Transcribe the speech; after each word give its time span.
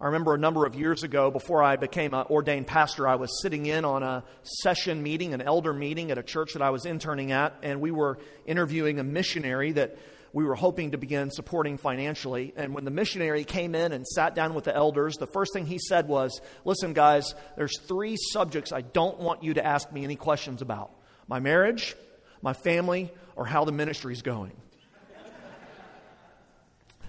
I 0.00 0.06
remember 0.06 0.32
a 0.32 0.38
number 0.38 0.64
of 0.64 0.74
years 0.74 1.02
ago, 1.02 1.30
before 1.30 1.62
I 1.62 1.76
became 1.76 2.14
an 2.14 2.24
ordained 2.30 2.66
pastor, 2.66 3.06
I 3.06 3.16
was 3.16 3.42
sitting 3.42 3.66
in 3.66 3.84
on 3.84 4.02
a 4.02 4.24
session 4.42 5.02
meeting, 5.02 5.34
an 5.34 5.42
elder 5.42 5.74
meeting 5.74 6.10
at 6.10 6.16
a 6.16 6.22
church 6.22 6.54
that 6.54 6.62
I 6.62 6.70
was 6.70 6.86
interning 6.86 7.32
at, 7.32 7.54
and 7.62 7.82
we 7.82 7.90
were 7.90 8.18
interviewing 8.46 8.98
a 8.98 9.04
missionary 9.04 9.72
that 9.72 9.98
we 10.32 10.44
were 10.44 10.54
hoping 10.54 10.92
to 10.92 10.98
begin 10.98 11.30
supporting 11.30 11.76
financially. 11.76 12.54
And 12.56 12.72
when 12.72 12.86
the 12.86 12.90
missionary 12.90 13.44
came 13.44 13.74
in 13.74 13.92
and 13.92 14.06
sat 14.06 14.34
down 14.34 14.54
with 14.54 14.64
the 14.64 14.74
elders, 14.74 15.16
the 15.16 15.26
first 15.26 15.52
thing 15.52 15.66
he 15.66 15.78
said 15.78 16.08
was, 16.08 16.40
Listen, 16.64 16.94
guys, 16.94 17.34
there's 17.58 17.78
three 17.80 18.16
subjects 18.16 18.72
I 18.72 18.80
don't 18.80 19.18
want 19.18 19.42
you 19.42 19.52
to 19.54 19.66
ask 19.66 19.92
me 19.92 20.04
any 20.04 20.16
questions 20.16 20.62
about 20.62 20.92
my 21.28 21.40
marriage, 21.40 21.94
my 22.40 22.54
family, 22.54 23.12
or 23.36 23.44
how 23.44 23.66
the 23.66 23.72
ministry's 23.72 24.22
going. 24.22 24.52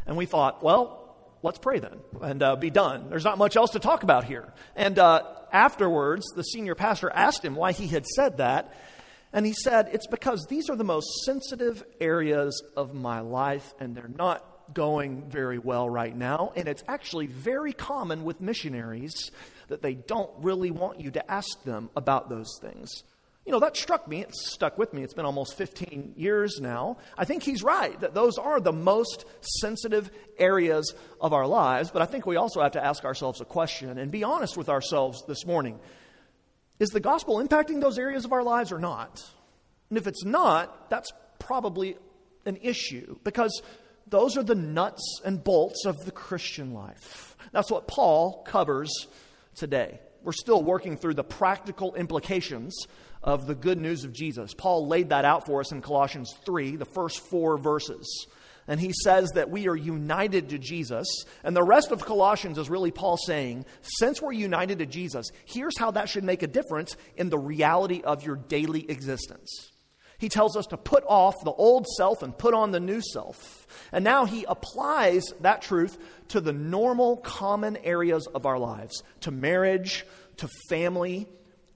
and 0.05 0.17
we 0.17 0.25
thought, 0.25 0.61
well, 0.61 1.00
let's 1.43 1.59
pray 1.59 1.79
then 1.79 1.99
and 2.21 2.43
uh, 2.43 2.55
be 2.55 2.69
done. 2.69 3.09
There's 3.09 3.23
not 3.23 3.37
much 3.37 3.55
else 3.55 3.71
to 3.71 3.79
talk 3.79 4.03
about 4.03 4.23
here. 4.23 4.53
And 4.75 4.97
uh, 4.99 5.23
afterwards, 5.51 6.25
the 6.35 6.43
senior 6.43 6.75
pastor 6.75 7.09
asked 7.09 7.43
him 7.43 7.55
why 7.55 7.71
he 7.71 7.87
had 7.87 8.05
said 8.05 8.37
that. 8.37 8.73
And 9.33 9.45
he 9.45 9.53
said, 9.53 9.89
It's 9.93 10.07
because 10.07 10.45
these 10.47 10.69
are 10.69 10.75
the 10.75 10.83
most 10.83 11.07
sensitive 11.25 11.83
areas 11.99 12.61
of 12.75 12.93
my 12.93 13.21
life, 13.21 13.73
and 13.79 13.95
they're 13.95 14.11
not 14.13 14.45
going 14.73 15.29
very 15.29 15.57
well 15.57 15.89
right 15.89 16.15
now. 16.15 16.53
And 16.55 16.67
it's 16.67 16.83
actually 16.87 17.27
very 17.27 17.73
common 17.73 18.23
with 18.23 18.41
missionaries 18.41 19.31
that 19.67 19.81
they 19.81 19.93
don't 19.93 20.31
really 20.39 20.71
want 20.71 20.99
you 20.99 21.11
to 21.11 21.31
ask 21.31 21.63
them 21.63 21.89
about 21.95 22.29
those 22.29 22.59
things. 22.61 23.03
You 23.45 23.51
know, 23.51 23.59
that 23.59 23.75
struck 23.75 24.07
me. 24.07 24.21
It 24.21 24.35
stuck 24.35 24.77
with 24.77 24.93
me. 24.93 25.03
It's 25.03 25.15
been 25.15 25.25
almost 25.25 25.57
15 25.57 26.13
years 26.15 26.59
now. 26.61 26.97
I 27.17 27.25
think 27.25 27.41
he's 27.41 27.63
right 27.63 27.99
that 28.01 28.13
those 28.13 28.37
are 28.37 28.59
the 28.59 28.71
most 28.71 29.25
sensitive 29.59 30.11
areas 30.37 30.93
of 31.19 31.33
our 31.33 31.47
lives. 31.47 31.89
But 31.89 32.03
I 32.03 32.05
think 32.05 32.27
we 32.27 32.35
also 32.35 32.61
have 32.61 32.73
to 32.73 32.85
ask 32.85 33.03
ourselves 33.03 33.41
a 33.41 33.45
question 33.45 33.97
and 33.97 34.11
be 34.11 34.23
honest 34.23 34.57
with 34.57 34.69
ourselves 34.69 35.23
this 35.27 35.45
morning. 35.45 35.79
Is 36.79 36.89
the 36.89 36.99
gospel 36.99 37.37
impacting 37.37 37.81
those 37.81 37.97
areas 37.97 38.25
of 38.25 38.33
our 38.33 38.43
lives 38.43 38.71
or 38.71 38.79
not? 38.79 39.23
And 39.89 39.97
if 39.97 40.05
it's 40.05 40.23
not, 40.23 40.89
that's 40.89 41.11
probably 41.39 41.97
an 42.45 42.57
issue 42.61 43.17
because 43.23 43.61
those 44.07 44.37
are 44.37 44.43
the 44.43 44.55
nuts 44.55 45.21
and 45.25 45.43
bolts 45.43 45.85
of 45.85 45.97
the 46.05 46.11
Christian 46.11 46.73
life. 46.73 47.35
That's 47.51 47.71
what 47.71 47.87
Paul 47.87 48.43
covers 48.43 49.07
today. 49.55 49.99
We're 50.23 50.31
still 50.31 50.63
working 50.63 50.97
through 50.97 51.15
the 51.15 51.23
practical 51.23 51.95
implications 51.95 52.87
of 53.23 53.47
the 53.47 53.55
good 53.55 53.79
news 53.79 54.03
of 54.03 54.13
Jesus. 54.13 54.53
Paul 54.53 54.87
laid 54.87 55.09
that 55.09 55.25
out 55.25 55.45
for 55.45 55.59
us 55.59 55.71
in 55.71 55.81
Colossians 55.81 56.33
3, 56.45 56.75
the 56.75 56.85
first 56.85 57.19
four 57.19 57.57
verses. 57.57 58.27
And 58.67 58.79
he 58.79 58.93
says 59.03 59.29
that 59.35 59.49
we 59.49 59.67
are 59.67 59.75
united 59.75 60.49
to 60.49 60.57
Jesus. 60.57 61.07
And 61.43 61.55
the 61.55 61.63
rest 61.63 61.91
of 61.91 62.05
Colossians 62.05 62.57
is 62.57 62.69
really 62.69 62.91
Paul 62.91 63.17
saying, 63.17 63.65
since 63.81 64.21
we're 64.21 64.31
united 64.31 64.79
to 64.79 64.85
Jesus, 64.85 65.31
here's 65.45 65.77
how 65.77 65.91
that 65.91 66.09
should 66.09 66.23
make 66.23 66.43
a 66.43 66.47
difference 66.47 66.95
in 67.15 67.29
the 67.29 67.39
reality 67.39 68.01
of 68.03 68.23
your 68.25 68.35
daily 68.35 68.89
existence. 68.89 69.71
He 70.19 70.29
tells 70.29 70.55
us 70.55 70.67
to 70.67 70.77
put 70.77 71.03
off 71.07 71.43
the 71.43 71.51
old 71.51 71.87
self 71.97 72.21
and 72.21 72.37
put 72.37 72.53
on 72.53 72.71
the 72.71 72.79
new 72.79 73.01
self. 73.01 73.65
And 73.91 74.03
now 74.03 74.25
he 74.25 74.45
applies 74.47 75.25
that 75.39 75.63
truth 75.63 75.97
to 76.27 76.39
the 76.39 76.53
normal, 76.53 77.17
common 77.17 77.75
areas 77.77 78.27
of 78.27 78.45
our 78.45 78.59
lives 78.59 79.01
to 79.21 79.31
marriage, 79.31 80.05
to 80.37 80.47
family, 80.69 81.27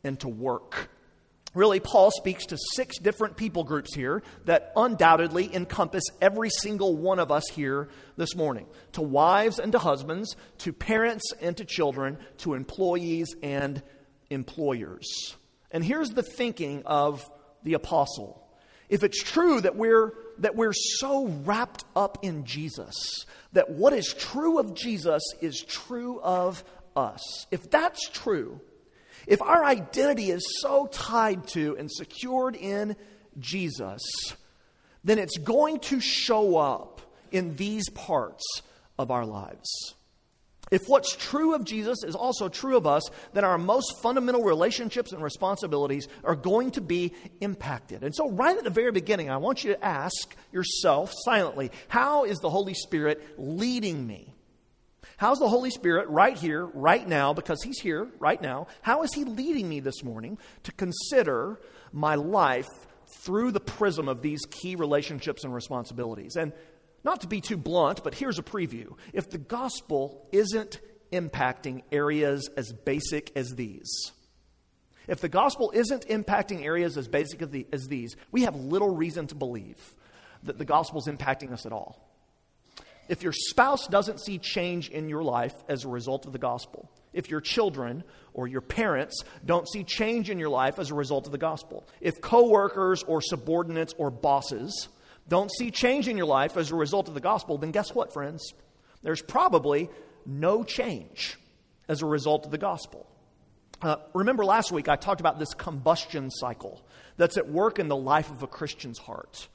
and 0.04 0.20
to 0.20 0.30
work. 0.30 0.90
Really, 1.56 1.80
Paul 1.80 2.12
speaks 2.12 2.46
to 2.48 2.58
six 2.74 3.00
different 3.00 3.38
people 3.38 3.64
groups 3.64 3.96
here 3.96 4.22
that 4.44 4.74
undoubtedly 4.76 5.56
encompass 5.56 6.04
every 6.22 6.50
single 6.50 6.98
one 6.98 7.18
of 7.18 7.32
us 7.32 7.46
here 7.50 7.88
this 8.18 8.36
morning 8.36 8.68
to 8.92 9.02
wives 9.02 9.58
and 9.58 9.72
to 9.72 9.80
husbands, 9.80 10.36
to 10.60 10.74
parents 10.74 11.32
and 11.42 11.56
to 11.56 11.64
children, 11.64 12.18
to 12.40 12.56
employees 12.56 13.34
and 13.42 13.82
employers. 14.30 15.38
And 15.72 15.84
here's 15.84 16.10
the 16.10 16.24
thinking 16.24 16.84
of 16.86 17.28
the 17.64 17.74
apostle. 17.76 18.46
If 18.90 19.04
it's 19.04 19.24
true 19.24 19.62
that 19.62 19.78
we're, 19.78 20.14
that 20.40 20.58
we're 20.58 20.74
so 20.74 21.28
wrapped 21.28 21.86
up 21.96 22.20
in 22.22 22.46
Jesus, 22.46 23.26
that 23.54 23.70
what 23.70 23.94
is 23.94 24.14
true 24.14 24.60
of 24.60 24.76
Jesus 24.76 25.24
is 25.42 25.62
true 25.62 26.20
of 26.22 26.66
us, 26.98 27.48
if 27.50 27.70
that's 27.70 28.10
true, 28.10 28.60
if 29.28 29.42
our 29.42 29.64
identity 29.64 30.32
is 30.32 30.44
so 30.62 30.88
tied 30.88 31.48
to 31.50 31.76
and 31.78 31.92
secured 31.92 32.56
in 32.56 32.96
Jesus, 33.40 34.02
then 35.04 35.20
it's 35.20 35.38
going 35.38 35.80
to 35.80 36.00
show 36.00 36.58
up 36.58 37.02
in 37.32 37.56
these 37.56 37.90
parts 37.90 38.44
of 38.98 39.12
our 39.12 39.26
lives. 39.26 39.96
If 40.72 40.88
what's 40.88 41.16
true 41.16 41.54
of 41.54 41.64
Jesus 41.64 42.04
is 42.04 42.16
also 42.16 42.50
true 42.50 42.76
of 42.76 42.88
us, 42.88 43.04
then 43.34 43.44
our 43.44 43.58
most 43.58 44.02
fundamental 44.02 44.44
relationships 44.44 45.12
and 45.12 45.22
responsibilities 45.22 46.08
are 46.24 46.36
going 46.36 46.72
to 46.72 46.82
be 46.82 47.14
impacted. 47.40 48.04
And 48.04 48.16
so, 48.16 48.32
right 48.32 48.58
at 48.58 48.64
the 48.64 48.72
very 48.72 48.92
beginning, 48.92 49.30
I 49.30 49.38
want 49.38 49.64
you 49.64 49.74
to 49.74 49.86
ask 49.86 50.36
yourself 50.52 51.14
silently 51.24 51.72
how 51.88 52.26
is 52.26 52.40
the 52.40 52.50
Holy 52.50 52.74
Spirit 52.74 53.24
leading 53.38 54.08
me? 54.08 54.35
How's 55.18 55.40
the 55.40 55.48
Holy 55.48 55.70
Spirit 55.70 56.10
right 56.10 56.38
here, 56.38 56.66
right 56.66 57.08
now, 57.08 57.34
because 57.34 57.64
He's 57.64 57.80
here 57.80 58.08
right 58.20 58.42
now, 58.42 58.68
how 58.82 59.04
is 59.04 59.14
He 59.14 59.24
leading 59.24 59.70
me 59.70 59.80
this 59.80 60.04
morning 60.04 60.38
to 60.64 60.72
consider 60.74 61.60
my 61.94 62.16
life 62.16 62.68
through 63.20 63.52
the 63.52 63.60
prism 63.60 64.10
of 64.10 64.22
these 64.22 64.42
key 64.50 64.76
relationships 64.76 65.44
and 65.44 65.54
responsibilities? 65.54 66.36
And 66.36 66.52
not 67.04 67.22
to 67.22 67.28
be 67.28 67.40
too 67.40 67.56
blunt, 67.56 68.04
but 68.04 68.16
here's 68.16 68.40
a 68.40 68.44
preview. 68.44 68.98
If 69.14 69.30
the 69.30 69.38
gospel 69.38 70.28
isn't 70.34 70.82
impacting 71.14 71.84
areas 71.92 72.50
as 72.58 72.74
basic 72.74 73.32
as 73.38 73.56
these, 73.56 74.12
if 75.08 75.22
the 75.22 75.30
gospel 75.30 75.72
isn't 75.74 76.08
impacting 76.08 76.66
areas 76.66 76.98
as 76.98 77.08
basic 77.08 77.42
as 77.72 77.88
these, 77.88 78.16
we 78.32 78.42
have 78.42 78.56
little 78.56 78.94
reason 78.94 79.28
to 79.28 79.36
believe 79.36 79.78
that 80.44 80.58
the 80.58 80.66
gospel 80.66 81.00
is 81.00 81.08
impacting 81.08 81.54
us 81.54 81.66
at 81.66 81.72
all 81.72 82.05
if 83.08 83.24
your 83.24 83.34
spouse 83.34 83.88
doesn't 83.88 84.20
see 84.20 84.38
change 84.38 84.90
in 84.90 85.10
your 85.10 85.24
life 85.24 85.54
as 85.68 85.86
a 85.86 85.88
result 85.88 86.26
of 86.26 86.34
the 86.34 86.40
gospel, 86.40 86.90
if 87.14 87.30
your 87.30 87.42
children 87.42 88.04
or 88.34 88.48
your 88.48 88.62
parents 88.62 89.24
don't 89.46 89.68
see 89.70 89.84
change 89.84 90.30
in 90.30 90.40
your 90.40 90.50
life 90.50 90.80
as 90.80 90.92
a 90.92 90.96
result 90.96 91.26
of 91.26 91.32
the 91.32 91.38
gospel, 91.38 91.88
if 92.02 92.20
coworkers 92.22 93.04
or 93.04 93.22
subordinates 93.22 93.94
or 93.98 94.12
bosses 94.12 94.90
don't 95.28 95.52
see 95.52 95.72
change 95.72 96.08
in 96.08 96.18
your 96.18 96.26
life 96.26 96.58
as 96.58 96.72
a 96.72 96.76
result 96.76 97.08
of 97.08 97.14
the 97.14 97.20
gospel, 97.20 97.58
then 97.58 97.72
guess 97.72 97.94
what, 97.94 98.14
friends? 98.14 98.54
There's 99.02 99.22
probably 99.22 99.90
no 100.26 100.64
change 100.64 101.38
as 101.88 102.02
a 102.02 102.06
result 102.06 102.46
of 102.46 102.52
the 102.52 102.58
gospel. 102.58 103.08
Uh, 103.82 103.98
remember 104.14 104.46
last 104.46 104.72
week 104.72 104.88
I 104.90 104.96
talked 104.96 105.20
about 105.20 105.38
this 105.38 105.54
combustion 105.54 106.32
cycle 106.32 106.86
that's 107.18 107.38
at 107.38 107.50
work 107.50 107.80
in 107.80 107.88
the 107.88 107.96
life 107.96 108.32
of 108.32 108.44
a 108.44 108.48
Christian's 108.48 108.98
heart. 108.98 109.48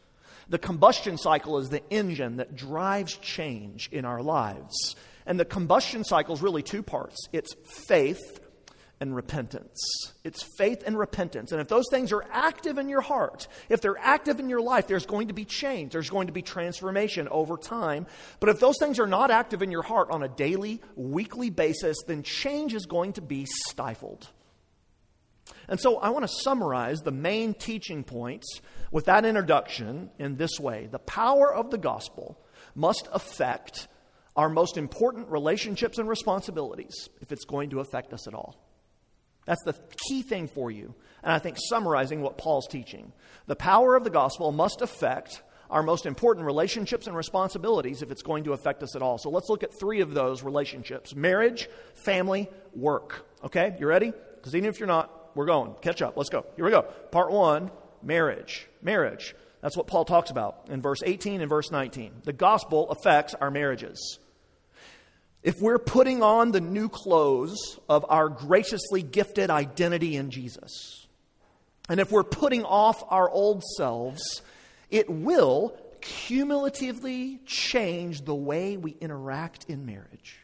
The 0.51 0.59
combustion 0.59 1.17
cycle 1.17 1.59
is 1.59 1.71
the 1.71 1.83
engine 1.91 2.37
that 2.37 2.57
drives 2.57 3.17
change 3.17 3.89
in 3.93 4.05
our 4.05 4.21
lives. 4.21 4.97
And 5.25 5.39
the 5.39 5.45
combustion 5.45 6.05
cycle 6.05 6.35
is 6.35 6.43
really 6.43 6.63
two 6.63 6.83
parts 6.83 7.17
it's 7.33 7.55
faith 7.87 8.41
and 8.99 9.17
repentance. 9.17 9.81
It's 10.25 10.43
faith 10.59 10.83
and 10.85 10.99
repentance. 10.99 11.53
And 11.53 11.61
if 11.61 11.69
those 11.69 11.87
things 11.91 12.13
are 12.13 12.25
active 12.31 12.77
in 12.77 12.89
your 12.89 13.01
heart, 13.01 13.49
if 13.71 13.81
they're 13.81 13.97
active 13.99 14.41
in 14.41 14.51
your 14.51 14.61
life, 14.61 14.89
there's 14.89 15.07
going 15.07 15.29
to 15.29 15.35
be 15.35 15.47
change. 15.47 15.93
There's 15.93 16.11
going 16.11 16.27
to 16.27 16.33
be 16.33 16.43
transformation 16.43 17.27
over 17.29 17.57
time. 17.57 18.07
But 18.41 18.51
if 18.51 18.61
those 18.61 18.77
things 18.79 18.99
are 18.99 19.07
not 19.07 19.31
active 19.31 19.63
in 19.63 19.71
your 19.71 19.83
heart 19.83 20.11
on 20.11 20.23
a 20.23 20.29
daily, 20.29 20.83
weekly 20.97 21.49
basis, 21.49 21.97
then 22.07 22.23
change 22.23 22.75
is 22.75 22.85
going 22.85 23.15
to 23.15 23.23
be 23.23 23.47
stifled. 23.69 24.29
And 25.67 25.81
so 25.81 25.99
I 25.99 26.11
want 26.11 26.25
to 26.25 26.35
summarize 26.43 27.01
the 27.01 27.13
main 27.13 27.55
teaching 27.55 28.05
points 28.05 28.61
with 28.91 29.07
that 29.07 29.25
introduction 29.25 30.11
in 30.19 30.37
this 30.37 30.59
way 30.59 30.89
The 30.91 30.99
power 30.99 31.53
of 31.53 31.71
the 31.71 31.79
gospel 31.79 32.39
must 32.75 33.09
affect 33.13 33.89
our 34.37 34.49
most 34.49 34.77
important 34.77 35.29
relationships 35.29 35.99
and 35.99 36.09
responsibilities 36.09 37.09
if 37.21 37.33
it's 37.33 37.45
going 37.45 37.71
to 37.71 37.81
affect 37.81 38.13
us 38.13 38.27
at 38.29 38.35
all. 38.35 38.57
That's 39.45 39.63
the 39.65 39.75
key 40.09 40.23
thing 40.23 40.47
for 40.47 40.71
you. 40.71 40.95
And 41.23 41.33
I 41.33 41.39
think 41.39 41.57
summarizing 41.59 42.23
what 42.23 42.39
Paul's 42.39 42.69
teaching. 42.69 43.13
The 43.47 43.57
power 43.57 43.97
of 43.97 44.05
the 44.05 44.11
gospel 44.11 44.53
must 44.53 44.81
affect 44.81 45.43
our 45.71 45.83
most 45.83 46.07
important 46.07 46.47
relationships 46.47 47.07
and 47.07 47.17
responsibilities 47.17 48.03
if 48.03 48.11
it's 48.11 48.23
going 48.23 48.45
to 48.45 48.53
affect 48.53 48.83
us 48.83 48.97
at 48.97 49.03
all. 49.03 49.19
So 49.19 49.31
let's 49.31 49.49
look 49.49 49.63
at 49.63 49.79
three 49.79 50.01
of 50.01 50.15
those 50.15 50.43
relationships 50.43 51.15
marriage, 51.15 51.69
family, 51.95 52.49
work. 52.75 53.27
Okay, 53.45 53.77
you 53.79 53.87
ready? 53.87 54.13
Because 54.37 54.55
even 54.55 54.69
if 54.69 54.79
you're 54.79 54.89
not, 54.89 55.37
we're 55.37 55.47
going. 55.47 55.75
Catch 55.81 56.03
up. 56.03 56.17
Let's 56.17 56.31
go. 56.31 56.45
Here 56.57 56.65
we 56.65 56.71
go. 56.71 56.83
Part 56.83 57.31
one 57.31 57.71
marriage. 58.03 58.67
Marriage. 58.83 59.35
That's 59.61 59.77
what 59.77 59.87
Paul 59.87 60.05
talks 60.05 60.31
about 60.31 60.67
in 60.69 60.81
verse 60.81 61.03
18 61.05 61.41
and 61.41 61.49
verse 61.49 61.71
19. 61.71 62.23
The 62.25 62.33
gospel 62.33 62.91
affects 62.91 63.35
our 63.35 63.51
marriages. 63.51 64.19
If 65.43 65.61
we're 65.61 65.79
putting 65.79 66.23
on 66.23 66.51
the 66.51 66.61
new 66.61 66.89
clothes 66.89 67.79
of 67.89 68.05
our 68.09 68.29
graciously 68.29 69.03
gifted 69.03 69.51
identity 69.51 70.17
in 70.17 70.31
Jesus, 70.31 71.07
and 71.89 71.99
if 71.99 72.11
we're 72.11 72.25
putting 72.25 72.65
off 72.65 73.03
our 73.09 73.29
old 73.29 73.63
selves, 73.77 74.43
it 74.91 75.09
will 75.09 75.77
cumulatively 76.01 77.41
change 77.47 78.23
the 78.23 78.35
way 78.35 78.77
we 78.77 78.93
interact 79.01 79.65
in 79.69 79.87
marriage. 79.87 80.40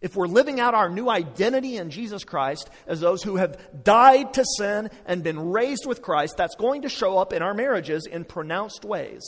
If 0.00 0.14
we're 0.14 0.26
living 0.26 0.60
out 0.60 0.74
our 0.74 0.88
new 0.88 1.08
identity 1.10 1.76
in 1.76 1.90
Jesus 1.90 2.22
Christ 2.24 2.70
as 2.86 3.00
those 3.00 3.22
who 3.22 3.36
have 3.36 3.58
died 3.82 4.34
to 4.34 4.44
sin 4.56 4.90
and 5.06 5.24
been 5.24 5.50
raised 5.50 5.86
with 5.86 6.02
Christ, 6.02 6.36
that's 6.36 6.54
going 6.54 6.82
to 6.82 6.88
show 6.88 7.18
up 7.18 7.32
in 7.32 7.42
our 7.42 7.54
marriages 7.54 8.06
in 8.06 8.24
pronounced 8.24 8.84
ways. 8.84 9.24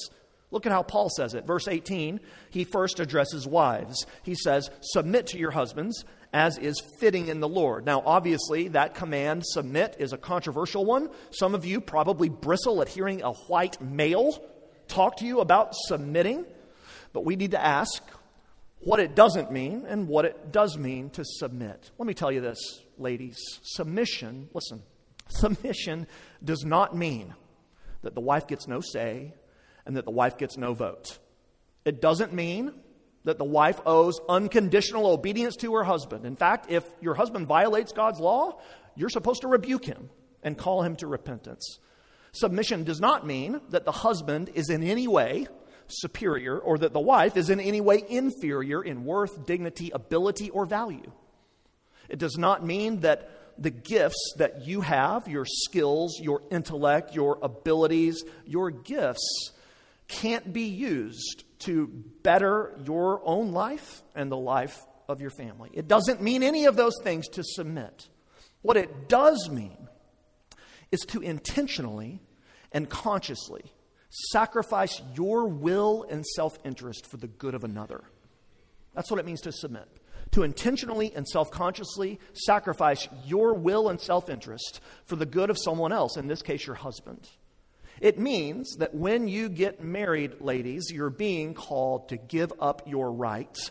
Look 0.52 0.66
at 0.66 0.72
how 0.72 0.82
Paul 0.82 1.08
says 1.10 1.34
it. 1.34 1.46
Verse 1.46 1.68
18, 1.68 2.20
he 2.50 2.64
first 2.64 3.00
addresses 3.00 3.46
wives. 3.46 4.06
He 4.22 4.34
says, 4.34 4.70
Submit 4.80 5.28
to 5.28 5.38
your 5.38 5.52
husbands 5.52 6.04
as 6.32 6.58
is 6.58 6.80
fitting 6.98 7.28
in 7.28 7.40
the 7.40 7.48
Lord. 7.48 7.84
Now, 7.84 8.02
obviously, 8.04 8.68
that 8.68 8.94
command, 8.94 9.44
submit, 9.44 9.96
is 9.98 10.12
a 10.12 10.18
controversial 10.18 10.84
one. 10.84 11.10
Some 11.30 11.54
of 11.54 11.64
you 11.64 11.80
probably 11.80 12.28
bristle 12.28 12.82
at 12.82 12.88
hearing 12.88 13.22
a 13.22 13.32
white 13.32 13.80
male 13.80 14.40
talk 14.88 15.18
to 15.18 15.24
you 15.24 15.40
about 15.40 15.74
submitting. 15.74 16.44
But 17.12 17.24
we 17.24 17.36
need 17.36 17.52
to 17.52 17.64
ask 17.64 18.02
what 18.80 18.98
it 19.00 19.14
doesn't 19.14 19.52
mean 19.52 19.84
and 19.86 20.08
what 20.08 20.24
it 20.24 20.52
does 20.52 20.78
mean 20.78 21.10
to 21.10 21.24
submit. 21.24 21.90
Let 21.98 22.06
me 22.06 22.14
tell 22.14 22.32
you 22.32 22.40
this, 22.40 22.58
ladies. 22.98 23.38
Submission, 23.62 24.48
listen, 24.54 24.82
submission 25.28 26.06
does 26.42 26.64
not 26.64 26.96
mean 26.96 27.34
that 28.02 28.14
the 28.14 28.20
wife 28.20 28.46
gets 28.46 28.66
no 28.66 28.80
say 28.80 29.34
and 29.84 29.96
that 29.96 30.04
the 30.04 30.10
wife 30.10 30.38
gets 30.38 30.56
no 30.56 30.72
vote. 30.72 31.18
It 31.84 32.00
doesn't 32.00 32.32
mean 32.32 32.72
that 33.24 33.36
the 33.36 33.44
wife 33.44 33.80
owes 33.84 34.18
unconditional 34.28 35.06
obedience 35.06 35.56
to 35.56 35.74
her 35.74 35.84
husband. 35.84 36.24
In 36.24 36.36
fact, 36.36 36.70
if 36.70 36.84
your 37.02 37.14
husband 37.14 37.46
violates 37.46 37.92
God's 37.92 38.18
law, 38.18 38.60
you're 38.96 39.10
supposed 39.10 39.42
to 39.42 39.48
rebuke 39.48 39.84
him 39.84 40.08
and 40.42 40.56
call 40.56 40.82
him 40.82 40.96
to 40.96 41.06
repentance. 41.06 41.78
Submission 42.32 42.84
does 42.84 43.00
not 43.00 43.26
mean 43.26 43.60
that 43.70 43.84
the 43.84 43.92
husband 43.92 44.50
is 44.54 44.70
in 44.70 44.82
any 44.82 45.06
way 45.06 45.48
superior 45.90 46.58
or 46.58 46.78
that 46.78 46.92
the 46.92 47.00
wife 47.00 47.36
is 47.36 47.50
in 47.50 47.60
any 47.60 47.80
way 47.80 48.04
inferior 48.08 48.82
in 48.82 49.04
worth, 49.04 49.46
dignity, 49.46 49.90
ability, 49.90 50.50
or 50.50 50.66
value. 50.66 51.12
It 52.08 52.18
does 52.18 52.36
not 52.36 52.64
mean 52.64 53.00
that 53.00 53.30
the 53.58 53.70
gifts 53.70 54.34
that 54.38 54.66
you 54.66 54.80
have, 54.80 55.28
your 55.28 55.44
skills, 55.44 56.18
your 56.20 56.42
intellect, 56.50 57.14
your 57.14 57.38
abilities, 57.42 58.24
your 58.46 58.70
gifts, 58.70 59.52
can't 60.08 60.52
be 60.52 60.64
used 60.64 61.44
to 61.60 61.86
better 62.22 62.74
your 62.84 63.20
own 63.24 63.52
life 63.52 64.02
and 64.14 64.32
the 64.32 64.36
life 64.36 64.80
of 65.08 65.20
your 65.20 65.30
family. 65.30 65.70
It 65.72 65.88
doesn't 65.88 66.22
mean 66.22 66.42
any 66.42 66.64
of 66.64 66.76
those 66.76 66.94
things 67.02 67.28
to 67.28 67.44
submit. 67.44 68.08
What 68.62 68.76
it 68.76 69.08
does 69.08 69.48
mean 69.50 69.88
is 70.90 71.00
to 71.08 71.20
intentionally 71.20 72.20
and 72.72 72.88
consciously 72.88 73.64
sacrifice 74.10 75.00
your 75.14 75.46
will 75.46 76.04
and 76.10 76.26
self 76.26 76.58
interest 76.64 77.06
for 77.06 77.16
the 77.16 77.28
good 77.28 77.54
of 77.54 77.64
another. 77.64 78.02
That's 78.94 79.10
what 79.10 79.20
it 79.20 79.26
means 79.26 79.40
to 79.42 79.52
submit. 79.52 79.88
To 80.32 80.42
intentionally 80.42 81.12
and 81.14 81.26
self 81.26 81.50
consciously 81.50 82.20
sacrifice 82.32 83.08
your 83.24 83.54
will 83.54 83.88
and 83.88 84.00
self 84.00 84.28
interest 84.28 84.80
for 85.06 85.16
the 85.16 85.26
good 85.26 85.50
of 85.50 85.58
someone 85.58 85.92
else, 85.92 86.16
in 86.16 86.28
this 86.28 86.42
case, 86.42 86.66
your 86.66 86.76
husband. 86.76 87.28
It 88.00 88.18
means 88.18 88.76
that 88.76 88.94
when 88.94 89.28
you 89.28 89.48
get 89.48 89.84
married, 89.84 90.40
ladies, 90.40 90.90
you're 90.90 91.10
being 91.10 91.52
called 91.54 92.08
to 92.08 92.16
give 92.16 92.52
up 92.58 92.82
your 92.86 93.12
rights 93.12 93.70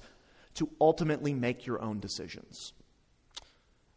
to 0.55 0.69
ultimately 0.79 1.33
make 1.33 1.65
your 1.65 1.81
own 1.81 1.99
decisions. 1.99 2.73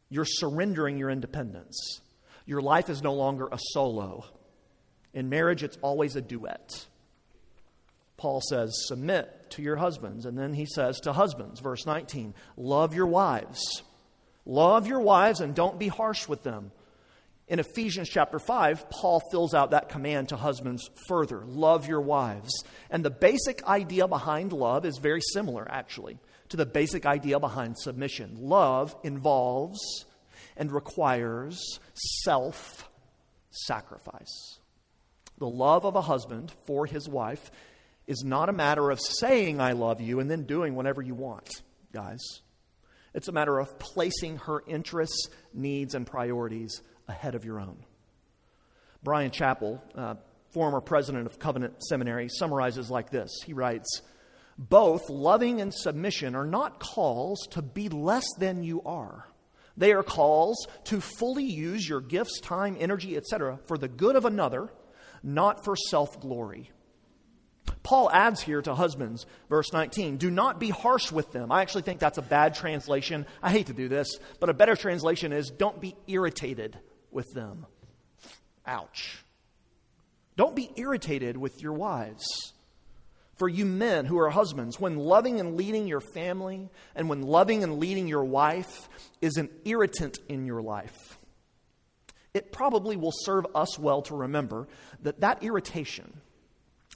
You're 0.08 0.24
surrendering 0.24 0.96
your 0.96 1.10
independence. 1.10 2.00
Your 2.46 2.62
life 2.62 2.88
is 2.88 3.02
no 3.02 3.12
longer 3.14 3.48
a 3.50 3.58
solo, 3.72 4.24
in 5.14 5.28
marriage, 5.28 5.62
it's 5.62 5.78
always 5.82 6.16
a 6.16 6.20
duet. 6.20 6.86
Paul 8.16 8.40
says, 8.40 8.72
Submit 8.86 9.50
to 9.50 9.62
your 9.62 9.76
husbands. 9.76 10.26
And 10.26 10.38
then 10.38 10.54
he 10.54 10.66
says 10.66 11.00
to 11.00 11.12
husbands, 11.12 11.60
verse 11.60 11.86
19, 11.86 12.34
Love 12.56 12.94
your 12.94 13.06
wives. 13.06 13.82
Love 14.44 14.86
your 14.86 15.00
wives 15.00 15.40
and 15.40 15.54
don't 15.54 15.78
be 15.78 15.88
harsh 15.88 16.28
with 16.28 16.42
them. 16.42 16.72
In 17.48 17.58
Ephesians 17.58 18.08
chapter 18.08 18.38
5, 18.38 18.88
Paul 18.88 19.20
fills 19.30 19.52
out 19.52 19.72
that 19.72 19.88
command 19.88 20.30
to 20.30 20.36
husbands 20.36 20.88
further 21.06 21.42
love 21.44 21.86
your 21.86 22.00
wives. 22.00 22.64
And 22.90 23.04
the 23.04 23.10
basic 23.10 23.64
idea 23.64 24.08
behind 24.08 24.52
love 24.52 24.86
is 24.86 24.98
very 24.98 25.20
similar, 25.20 25.66
actually, 25.70 26.18
to 26.48 26.56
the 26.56 26.64
basic 26.64 27.04
idea 27.04 27.38
behind 27.38 27.76
submission. 27.78 28.36
Love 28.40 28.96
involves 29.02 29.80
and 30.56 30.72
requires 30.72 31.80
self 32.22 32.88
sacrifice. 33.50 34.58
The 35.42 35.48
love 35.48 35.84
of 35.84 35.96
a 35.96 36.02
husband 36.02 36.52
for 36.68 36.86
his 36.86 37.08
wife 37.08 37.50
is 38.06 38.22
not 38.22 38.48
a 38.48 38.52
matter 38.52 38.92
of 38.92 39.00
saying, 39.00 39.60
I 39.60 39.72
love 39.72 40.00
you, 40.00 40.20
and 40.20 40.30
then 40.30 40.44
doing 40.44 40.76
whatever 40.76 41.02
you 41.02 41.16
want, 41.16 41.50
guys. 41.92 42.20
It's 43.12 43.26
a 43.26 43.32
matter 43.32 43.58
of 43.58 43.76
placing 43.80 44.36
her 44.36 44.62
interests, 44.68 45.30
needs, 45.52 45.96
and 45.96 46.06
priorities 46.06 46.80
ahead 47.08 47.34
of 47.34 47.44
your 47.44 47.58
own. 47.58 47.84
Bryan 49.02 49.32
Chapell, 49.32 49.80
uh, 49.96 50.14
former 50.52 50.80
president 50.80 51.26
of 51.26 51.40
Covenant 51.40 51.82
Seminary, 51.82 52.28
summarizes 52.28 52.88
like 52.88 53.10
this 53.10 53.32
He 53.44 53.52
writes, 53.52 54.00
Both 54.56 55.10
loving 55.10 55.60
and 55.60 55.74
submission 55.74 56.36
are 56.36 56.46
not 56.46 56.78
calls 56.78 57.48
to 57.50 57.62
be 57.62 57.88
less 57.88 58.28
than 58.38 58.62
you 58.62 58.80
are. 58.82 59.26
They 59.76 59.92
are 59.92 60.04
calls 60.04 60.68
to 60.84 61.00
fully 61.00 61.46
use 61.46 61.88
your 61.88 62.00
gifts, 62.00 62.38
time, 62.38 62.76
energy, 62.78 63.16
etc., 63.16 63.58
for 63.66 63.76
the 63.76 63.88
good 63.88 64.14
of 64.14 64.24
another 64.24 64.70
not 65.22 65.64
for 65.64 65.76
self 65.76 66.20
glory. 66.20 66.70
Paul 67.82 68.10
adds 68.10 68.40
here 68.40 68.62
to 68.62 68.74
husbands, 68.74 69.26
verse 69.48 69.72
19, 69.72 70.16
do 70.16 70.30
not 70.30 70.60
be 70.60 70.70
harsh 70.70 71.10
with 71.10 71.32
them. 71.32 71.50
I 71.50 71.62
actually 71.62 71.82
think 71.82 71.98
that's 71.98 72.18
a 72.18 72.22
bad 72.22 72.54
translation. 72.54 73.26
I 73.42 73.50
hate 73.50 73.66
to 73.66 73.72
do 73.72 73.88
this, 73.88 74.08
but 74.40 74.48
a 74.48 74.54
better 74.54 74.76
translation 74.76 75.32
is 75.32 75.50
don't 75.50 75.80
be 75.80 75.96
irritated 76.06 76.78
with 77.10 77.26
them. 77.34 77.66
Ouch. 78.66 79.24
Don't 80.36 80.56
be 80.56 80.70
irritated 80.76 81.36
with 81.36 81.60
your 81.60 81.72
wives. 81.72 82.24
For 83.36 83.48
you 83.48 83.64
men 83.64 84.04
who 84.04 84.18
are 84.18 84.30
husbands, 84.30 84.78
when 84.78 84.96
loving 84.96 85.40
and 85.40 85.56
leading 85.56 85.88
your 85.88 86.02
family 86.14 86.68
and 86.94 87.08
when 87.08 87.22
loving 87.22 87.64
and 87.64 87.78
leading 87.78 88.06
your 88.06 88.24
wife 88.24 88.88
is 89.20 89.36
an 89.36 89.48
irritant 89.64 90.18
in 90.28 90.46
your 90.46 90.62
life, 90.62 91.18
it 92.34 92.52
probably 92.52 92.96
will 92.96 93.12
serve 93.12 93.46
us 93.54 93.78
well 93.78 94.02
to 94.02 94.16
remember 94.16 94.66
that 95.02 95.20
that 95.20 95.42
irritation 95.42 96.20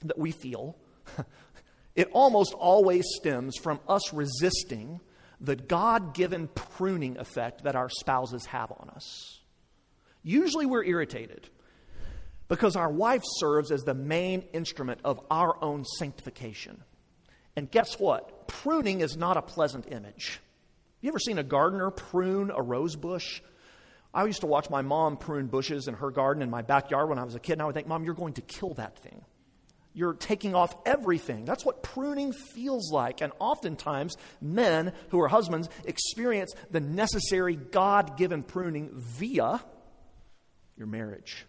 that 0.03 0.17
we 0.17 0.31
feel, 0.31 0.75
it 1.95 2.09
almost 2.11 2.53
always 2.53 3.05
stems 3.15 3.55
from 3.57 3.79
us 3.87 4.13
resisting 4.13 4.99
the 5.39 5.55
God 5.55 6.15
given 6.15 6.47
pruning 6.47 7.17
effect 7.17 7.63
that 7.63 7.75
our 7.75 7.89
spouses 7.89 8.45
have 8.47 8.71
on 8.71 8.89
us. 8.95 9.39
Usually 10.23 10.65
we're 10.65 10.83
irritated 10.83 11.47
because 12.47 12.75
our 12.75 12.89
wife 12.89 13.23
serves 13.37 13.71
as 13.71 13.83
the 13.83 13.93
main 13.93 14.41
instrument 14.53 15.01
of 15.03 15.19
our 15.29 15.63
own 15.63 15.85
sanctification. 15.85 16.83
And 17.55 17.69
guess 17.69 17.99
what? 17.99 18.47
Pruning 18.47 19.01
is 19.01 19.15
not 19.15 19.37
a 19.37 19.41
pleasant 19.41 19.91
image. 19.91 20.39
You 21.01 21.09
ever 21.09 21.19
seen 21.19 21.37
a 21.37 21.43
gardener 21.43 21.91
prune 21.91 22.51
a 22.51 22.61
rose 22.61 22.95
bush? 22.95 23.41
I 24.13 24.25
used 24.25 24.41
to 24.41 24.47
watch 24.47 24.69
my 24.69 24.81
mom 24.81 25.17
prune 25.17 25.47
bushes 25.47 25.87
in 25.87 25.95
her 25.95 26.11
garden 26.11 26.41
in 26.41 26.49
my 26.49 26.61
backyard 26.61 27.09
when 27.09 27.19
I 27.19 27.23
was 27.23 27.35
a 27.35 27.39
kid, 27.39 27.53
and 27.53 27.61
I 27.61 27.65
would 27.65 27.75
think, 27.75 27.87
Mom, 27.87 28.03
you're 28.03 28.13
going 28.13 28.33
to 28.33 28.41
kill 28.41 28.73
that 28.75 28.97
thing. 28.99 29.23
You're 29.93 30.13
taking 30.13 30.53
off 30.53 30.75
everything. 30.85 31.45
That's 31.45 31.65
what 31.65 31.81
pruning 31.81 32.31
feels 32.31 32.91
like. 32.91 33.21
And 33.21 33.33
oftentimes, 33.39 34.15
men 34.39 34.93
who 35.09 35.19
are 35.21 35.27
husbands 35.27 35.69
experience 35.85 36.53
the 36.69 36.79
necessary 36.79 37.55
God 37.55 38.15
given 38.15 38.43
pruning 38.43 38.91
via 38.93 39.59
your 40.77 40.87
marriage. 40.87 41.45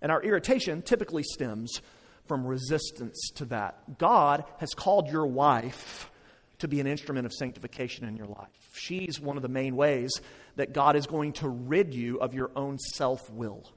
And 0.00 0.12
our 0.12 0.22
irritation 0.22 0.82
typically 0.82 1.24
stems 1.24 1.82
from 2.26 2.46
resistance 2.46 3.30
to 3.36 3.46
that. 3.46 3.98
God 3.98 4.44
has 4.58 4.70
called 4.70 5.08
your 5.08 5.26
wife 5.26 6.10
to 6.58 6.68
be 6.68 6.80
an 6.80 6.86
instrument 6.86 7.26
of 7.26 7.32
sanctification 7.32 8.06
in 8.06 8.16
your 8.16 8.26
life. 8.26 8.48
She's 8.74 9.20
one 9.20 9.36
of 9.36 9.42
the 9.42 9.48
main 9.48 9.76
ways 9.76 10.10
that 10.56 10.72
God 10.72 10.96
is 10.96 11.06
going 11.06 11.32
to 11.34 11.48
rid 11.48 11.94
you 11.94 12.18
of 12.20 12.34
your 12.34 12.50
own 12.56 12.78
self 12.78 13.30
will 13.30 13.70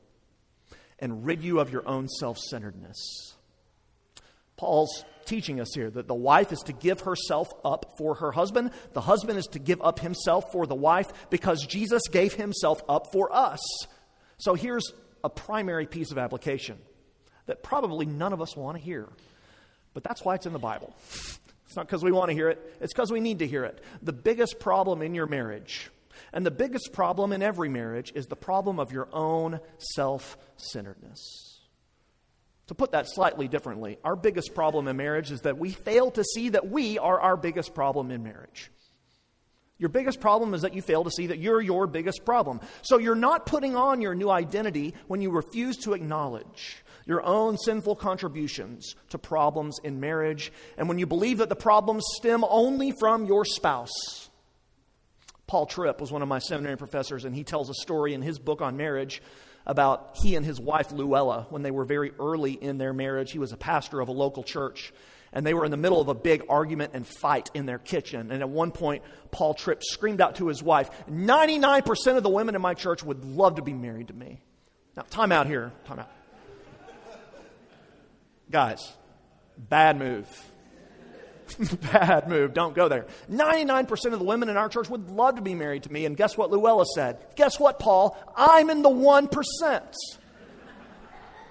and 1.00 1.26
rid 1.26 1.44
you 1.44 1.60
of 1.60 1.72
your 1.72 1.88
own 1.88 2.08
self 2.08 2.38
centeredness. 2.38 3.36
Paul's 4.58 5.04
teaching 5.26 5.60
us 5.60 5.70
here 5.74 5.90
that 5.90 6.08
the 6.08 6.14
wife 6.14 6.52
is 6.52 6.60
to 6.60 6.74
give 6.74 7.02
herself 7.02 7.52
up 7.66 7.94
for 7.98 8.16
her 8.16 8.32
husband, 8.32 8.72
the 8.94 9.02
husband 9.02 9.40
is 9.40 9.48
to 9.48 9.60
give 9.60 9.82
up 9.82 10.00
himself 10.00 10.52
for 10.52 10.68
the 10.68 10.76
wife 10.76 11.12
because 11.30 11.66
Jesus 11.66 12.04
gave 12.12 12.34
himself 12.34 12.82
up 12.88 13.12
for 13.12 13.34
us. 13.34 13.60
So 14.38 14.54
here's 14.54 14.92
a 15.24 15.30
primary 15.30 15.86
piece 15.86 16.12
of 16.12 16.18
application 16.18 16.78
that 17.48 17.64
probably 17.64 18.06
none 18.06 18.34
of 18.34 18.42
us 18.42 18.56
want 18.56 18.78
to 18.78 18.84
hear, 18.84 19.08
but 19.94 20.04
that's 20.04 20.24
why 20.24 20.36
it's 20.36 20.46
in 20.46 20.54
the 20.54 20.60
Bible. 20.60 20.96
It's 21.72 21.78
not 21.78 21.88
because 21.88 22.04
we 22.04 22.12
want 22.12 22.28
to 22.28 22.34
hear 22.34 22.50
it, 22.50 22.60
it's 22.82 22.92
because 22.92 23.14
we 23.14 23.22
need 23.22 23.40
to 23.40 23.48
hear 23.48 23.64
it. 23.64 23.80
The 24.02 24.12
biggest 24.12 24.60
problem 24.60 25.02
in 25.02 25.16
your 25.16 25.26
marriage, 25.26 25.90
and 26.34 26.46
the 26.46 26.52
biggest 26.52 26.92
problem 26.92 27.32
in 27.32 27.42
every 27.42 27.70
marriage, 27.70 28.12
is 28.14 28.28
the 28.28 28.36
problem 28.36 28.78
of 28.78 28.92
your 28.92 29.08
own 29.14 29.62
self 29.78 30.38
centeredness. 30.58 31.62
To 32.68 32.76
put 32.76 32.92
that 32.92 33.08
slightly 33.08 33.48
differently, 33.48 34.00
our 34.04 34.18
biggest 34.18 34.54
problem 34.54 34.90
in 34.90 34.98
marriage 34.98 35.32
is 35.32 35.40
that 35.44 35.58
we 35.58 35.72
fail 35.72 36.12
to 36.12 36.26
see 36.26 36.50
that 36.50 36.70
we 36.70 37.00
are 37.00 37.22
our 37.22 37.38
biggest 37.38 37.74
problem 37.74 38.12
in 38.12 38.22
marriage. 38.22 38.70
Your 39.78 39.88
biggest 39.88 40.20
problem 40.20 40.54
is 40.54 40.64
that 40.64 40.76
you 40.76 40.82
fail 40.82 41.06
to 41.06 41.10
see 41.10 41.28
that 41.28 41.40
you're 41.40 41.62
your 41.62 41.88
biggest 41.88 42.26
problem. 42.26 42.60
So 42.82 42.98
you're 42.98 43.16
not 43.16 43.46
putting 43.46 43.78
on 43.78 44.02
your 44.02 44.14
new 44.14 44.30
identity 44.30 44.94
when 45.08 45.22
you 45.22 45.32
refuse 45.32 45.78
to 45.78 45.94
acknowledge 45.94 46.84
your 47.12 47.22
own 47.26 47.58
sinful 47.58 47.98
contributions 47.98 48.96
to 49.10 49.18
problems 49.18 49.78
in 49.84 50.00
marriage 50.00 50.50
and 50.78 50.88
when 50.88 50.98
you 50.98 51.06
believe 51.06 51.40
that 51.40 51.50
the 51.50 51.56
problems 51.58 52.06
stem 52.16 52.46
only 52.48 52.94
from 52.94 53.26
your 53.26 53.44
spouse. 53.44 54.30
Paul 55.46 55.66
Tripp 55.66 56.00
was 56.00 56.10
one 56.10 56.22
of 56.22 56.30
my 56.30 56.40
seminary 56.40 56.78
professors, 56.78 57.26
and 57.26 57.36
he 57.36 57.44
tells 57.44 57.70
a 57.70 57.74
story 57.74 58.14
in 58.14 58.22
his 58.22 58.40
book 58.40 58.62
on 58.62 58.78
marriage 58.78 59.22
about 59.66 60.16
he 60.24 60.38
and 60.38 60.46
his 60.46 60.58
wife 60.58 60.94
Luella 60.94 61.48
when 61.50 61.64
they 61.64 61.72
were 61.72 61.84
very 61.84 62.14
early 62.18 62.54
in 62.54 62.78
their 62.78 62.94
marriage. 62.94 63.34
He 63.34 63.40
was 63.40 63.52
a 63.52 63.58
pastor 63.58 64.00
of 64.00 64.08
a 64.08 64.14
local 64.14 64.44
church, 64.44 64.94
and 65.34 65.46
they 65.46 65.54
were 65.54 65.66
in 65.66 65.72
the 65.72 65.76
middle 65.76 66.00
of 66.00 66.08
a 66.08 66.16
big 66.16 66.46
argument 66.48 66.92
and 66.94 67.06
fight 67.06 67.52
in 67.54 67.66
their 67.66 67.78
kitchen. 67.78 68.32
And 68.32 68.42
at 68.42 68.48
one 68.48 68.72
point, 68.72 69.04
Paul 69.32 69.54
Tripp 69.54 69.84
screamed 69.84 70.22
out 70.22 70.36
to 70.36 70.48
his 70.48 70.64
wife, 70.64 70.90
99% 71.10 72.16
of 72.16 72.24
the 72.24 72.30
women 72.30 72.56
in 72.56 72.62
my 72.62 72.74
church 72.74 73.04
would 73.04 73.26
love 73.26 73.56
to 73.56 73.62
be 73.62 73.74
married 73.74 74.08
to 74.08 74.14
me. 74.14 74.40
Now, 74.96 75.04
time 75.10 75.34
out 75.34 75.48
here. 75.48 75.74
Time 75.84 76.00
out. 76.00 76.10
Guys, 78.52 78.92
bad 79.58 79.98
move. 79.98 80.28
Bad 81.92 82.30
move. 82.30 82.54
Don't 82.54 82.74
go 82.74 82.88
there. 82.88 83.08
99% 83.30 84.14
of 84.14 84.20
the 84.20 84.26
women 84.26 84.48
in 84.48 84.56
our 84.56 84.70
church 84.70 84.90
would 84.90 85.10
love 85.10 85.36
to 85.36 85.42
be 85.42 85.54
married 85.54 85.84
to 85.84 85.92
me. 85.92 86.06
And 86.06 86.16
guess 86.16 86.38
what 86.38 86.50
Luella 86.50 86.86
said? 86.96 87.18
Guess 87.36 87.60
what, 87.60 87.78
Paul? 87.78 88.18
I'm 88.38 88.70
in 88.70 88.84
the 88.84 88.90
1%. 88.90 89.94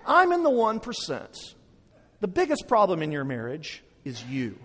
I'm 0.07 0.33
in 0.33 0.42
the 0.42 0.50
1%. 0.50 1.54
The 2.21 2.28
biggest 2.28 2.66
problem 2.66 3.02
in 3.02 3.12
your 3.12 3.25
marriage 3.25 3.83
is 4.02 4.25
you. 4.25 4.59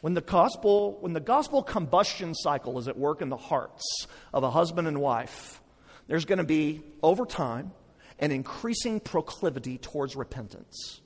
When 0.00 0.14
the 0.14 0.20
gospel, 0.20 0.98
when 1.00 1.12
the 1.12 1.20
gospel 1.20 1.62
combustion 1.62 2.34
cycle 2.34 2.78
is 2.78 2.88
at 2.88 2.98
work 2.98 3.22
in 3.22 3.28
the 3.28 3.36
hearts 3.36 4.06
of 4.32 4.42
a 4.42 4.50
husband 4.50 4.88
and 4.88 5.00
wife, 5.00 5.62
there's 6.08 6.24
going 6.24 6.38
to 6.38 6.44
be, 6.44 6.82
over 7.02 7.24
time, 7.24 7.72
an 8.18 8.32
increasing 8.32 9.00
proclivity 9.00 9.78
towards 9.78 10.16
repentance 10.16 11.00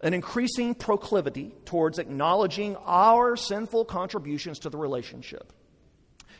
an 0.00 0.14
increasing 0.14 0.74
proclivity 0.74 1.54
towards 1.64 1.98
acknowledging 1.98 2.76
our 2.84 3.36
sinful 3.36 3.84
contributions 3.84 4.60
to 4.60 4.70
the 4.70 4.78
relationship, 4.78 5.52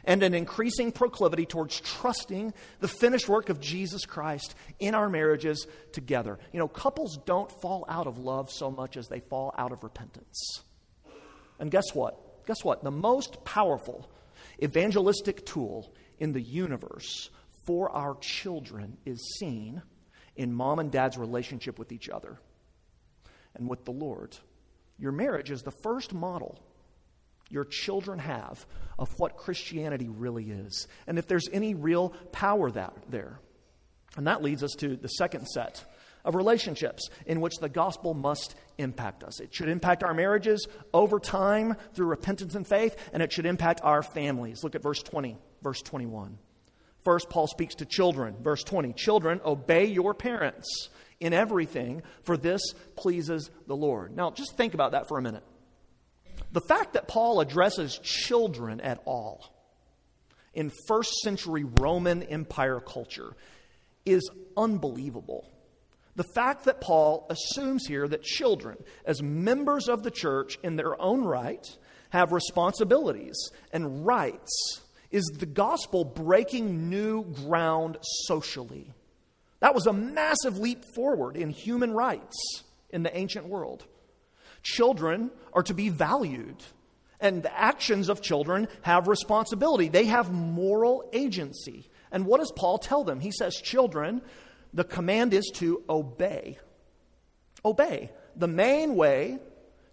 and 0.05 0.23
an 0.23 0.33
increasing 0.33 0.93
proclivity 0.93 1.45
towards 1.45 1.81
trusting 1.81 2.55
the 2.81 2.89
finished 2.89 3.29
work 3.29 3.49
of 3.49 3.61
Jesus 3.61 4.05
Christ 4.07 4.55
in 4.79 4.95
our 4.95 5.09
marriages 5.09 5.67
together. 5.93 6.39
You 6.53 6.61
know, 6.61 6.69
couples 6.69 7.19
don't 7.27 7.51
fall 7.61 7.85
out 7.89 8.07
of 8.07 8.19
love 8.19 8.51
so 8.51 8.71
much 8.71 8.97
as 8.97 9.09
they 9.09 9.21
fall 9.21 9.53
out 9.59 9.73
of 9.73 9.83
repentance. 9.83 10.63
And 11.59 11.71
guess 11.71 11.95
what? 11.95 12.47
Guess 12.47 12.63
what? 12.63 12.85
The 12.85 12.93
most 12.93 13.45
powerful 13.45 14.09
evangelistic 14.63 15.45
tool 15.45 15.93
in 16.19 16.33
the 16.33 16.41
universe 16.41 17.29
for 17.69 17.95
our 17.95 18.17
children 18.23 18.97
is 19.05 19.37
seen 19.39 19.83
in 20.37 20.55
mom 20.55 20.79
and 20.79 20.91
dad's 20.91 21.19
relationship 21.19 21.79
with 21.79 21.93
each 21.93 22.09
other 22.09 22.41
and 23.55 23.69
with 23.69 23.85
the 23.85 23.91
Lord. 23.91 24.35
Your 24.99 25.13
marriage 25.13 25.51
is 25.51 25.61
the 25.61 25.75
first 25.83 26.15
model 26.15 26.59
your 27.51 27.67
children 27.67 28.19
have 28.21 28.65
of 28.99 29.11
what 29.19 29.37
Christianity 29.37 30.09
really 30.09 30.51
is, 30.51 30.89
and 31.07 31.19
if 31.19 31.27
there's 31.27 31.49
any 31.53 31.75
real 31.75 32.11
power 32.33 32.71
that, 32.71 32.95
there. 33.11 33.39
And 34.17 34.27
that 34.27 34.43
leads 34.43 34.63
us 34.63 34.73
to 34.79 34.97
the 34.97 35.09
second 35.09 35.47
set 35.47 35.85
of 36.25 36.35
relationships 36.35 37.09
in 37.27 37.43
which 37.43 37.57
the 37.57 37.69
gospel 37.69 38.15
must 38.15 38.55
impact 38.79 39.25
us. 39.25 39.41
It 39.41 39.55
should 39.55 39.69
impact 39.69 40.03
our 40.05 40.15
marriages 40.15 40.67
over 40.95 41.19
time 41.19 41.77
through 41.95 42.07
repentance 42.07 42.55
and 42.55 42.67
faith, 42.67 42.97
and 43.13 43.23
it 43.23 43.31
should 43.31 43.47
impact 43.47 43.81
our 43.83 44.03
families. 44.03 44.65
Look 44.65 44.75
at 44.75 44.83
verse 44.83 45.03
20, 45.03 45.37
verse 45.63 45.83
21. 45.83 46.39
First, 47.05 47.31
Paul 47.31 47.47
speaks 47.47 47.77
to 47.77 47.87
children. 47.87 48.37
Verse 48.43 48.63
20 48.65 48.93
Children, 48.93 49.41
obey 49.45 49.87
your 49.87 50.15
parents 50.15 50.89
in 51.21 51.33
everything, 51.33 52.03
for 52.23 52.37
this 52.37 52.63
pleases 52.97 53.51
the 53.67 53.77
Lord. 53.77 54.15
Now, 54.17 54.31
just 54.31 54.57
think 54.57 54.75
about 54.75 54.93
that 54.93 55.09
for 55.09 55.19
a 55.19 55.23
minute. 55.23 55.45
The 56.53 56.61
fact 56.61 56.95
that 56.95 57.09
Paul 57.09 57.41
addresses 57.41 57.99
children 58.03 58.81
at 58.81 59.01
all 59.05 59.53
in 60.55 60.73
first 60.87 61.13
century 61.23 61.65
Roman 61.65 62.23
Empire 62.23 62.81
culture 62.81 63.37
is 64.07 64.29
unbelievable. 64.57 65.51
The 66.17 66.25
fact 66.35 66.65
that 66.65 66.81
Paul 66.81 67.27
assumes 67.31 67.87
here 67.87 68.09
that 68.09 68.23
children, 68.23 68.77
as 69.05 69.23
members 69.23 69.89
of 69.89 70.03
the 70.03 70.11
church 70.11 70.59
in 70.65 70.77
their 70.77 71.01
own 71.01 71.23
right, 71.23 71.65
have 72.11 72.33
responsibilities 72.33 73.37
and 73.73 74.05
rights 74.05 74.81
is 75.11 75.25
the 75.39 75.47
gospel 75.47 76.05
breaking 76.05 76.91
new 76.91 77.25
ground 77.25 77.99
socially. 78.27 78.93
That 79.61 79.75
was 79.75 79.87
a 79.87 79.93
massive 79.93 80.59
leap 80.59 80.85
forward 80.95 81.37
in 81.37 81.51
human 81.51 81.93
rights 81.93 82.37
in 82.91 83.03
the 83.03 83.17
ancient 83.17 83.47
world. 83.47 83.87
Children 84.63 85.31
are 85.53 85.63
to 85.65 85.75
be 85.75 85.89
valued, 85.89 86.63
and 87.21 87.43
the 87.43 87.59
actions 87.59 88.09
of 88.09 88.21
children 88.21 88.69
have 88.83 89.09
responsibility. 89.09 89.89
They 89.89 90.07
have 90.07 90.33
moral 90.33 91.09
agency. 91.13 91.89
And 92.13 92.27
what 92.27 92.39
does 92.41 92.53
Paul 92.55 92.79
tell 92.79 93.05
them? 93.05 93.21
He 93.21 93.33
says, 93.33 93.57
Children, 93.57 94.23
the 94.73 94.85
command 94.85 95.35
is 95.35 95.51
to 95.55 95.83
obey. 95.89 96.59
Obey. 97.65 98.11
The 98.37 98.49
main 98.49 98.95
way 98.95 99.39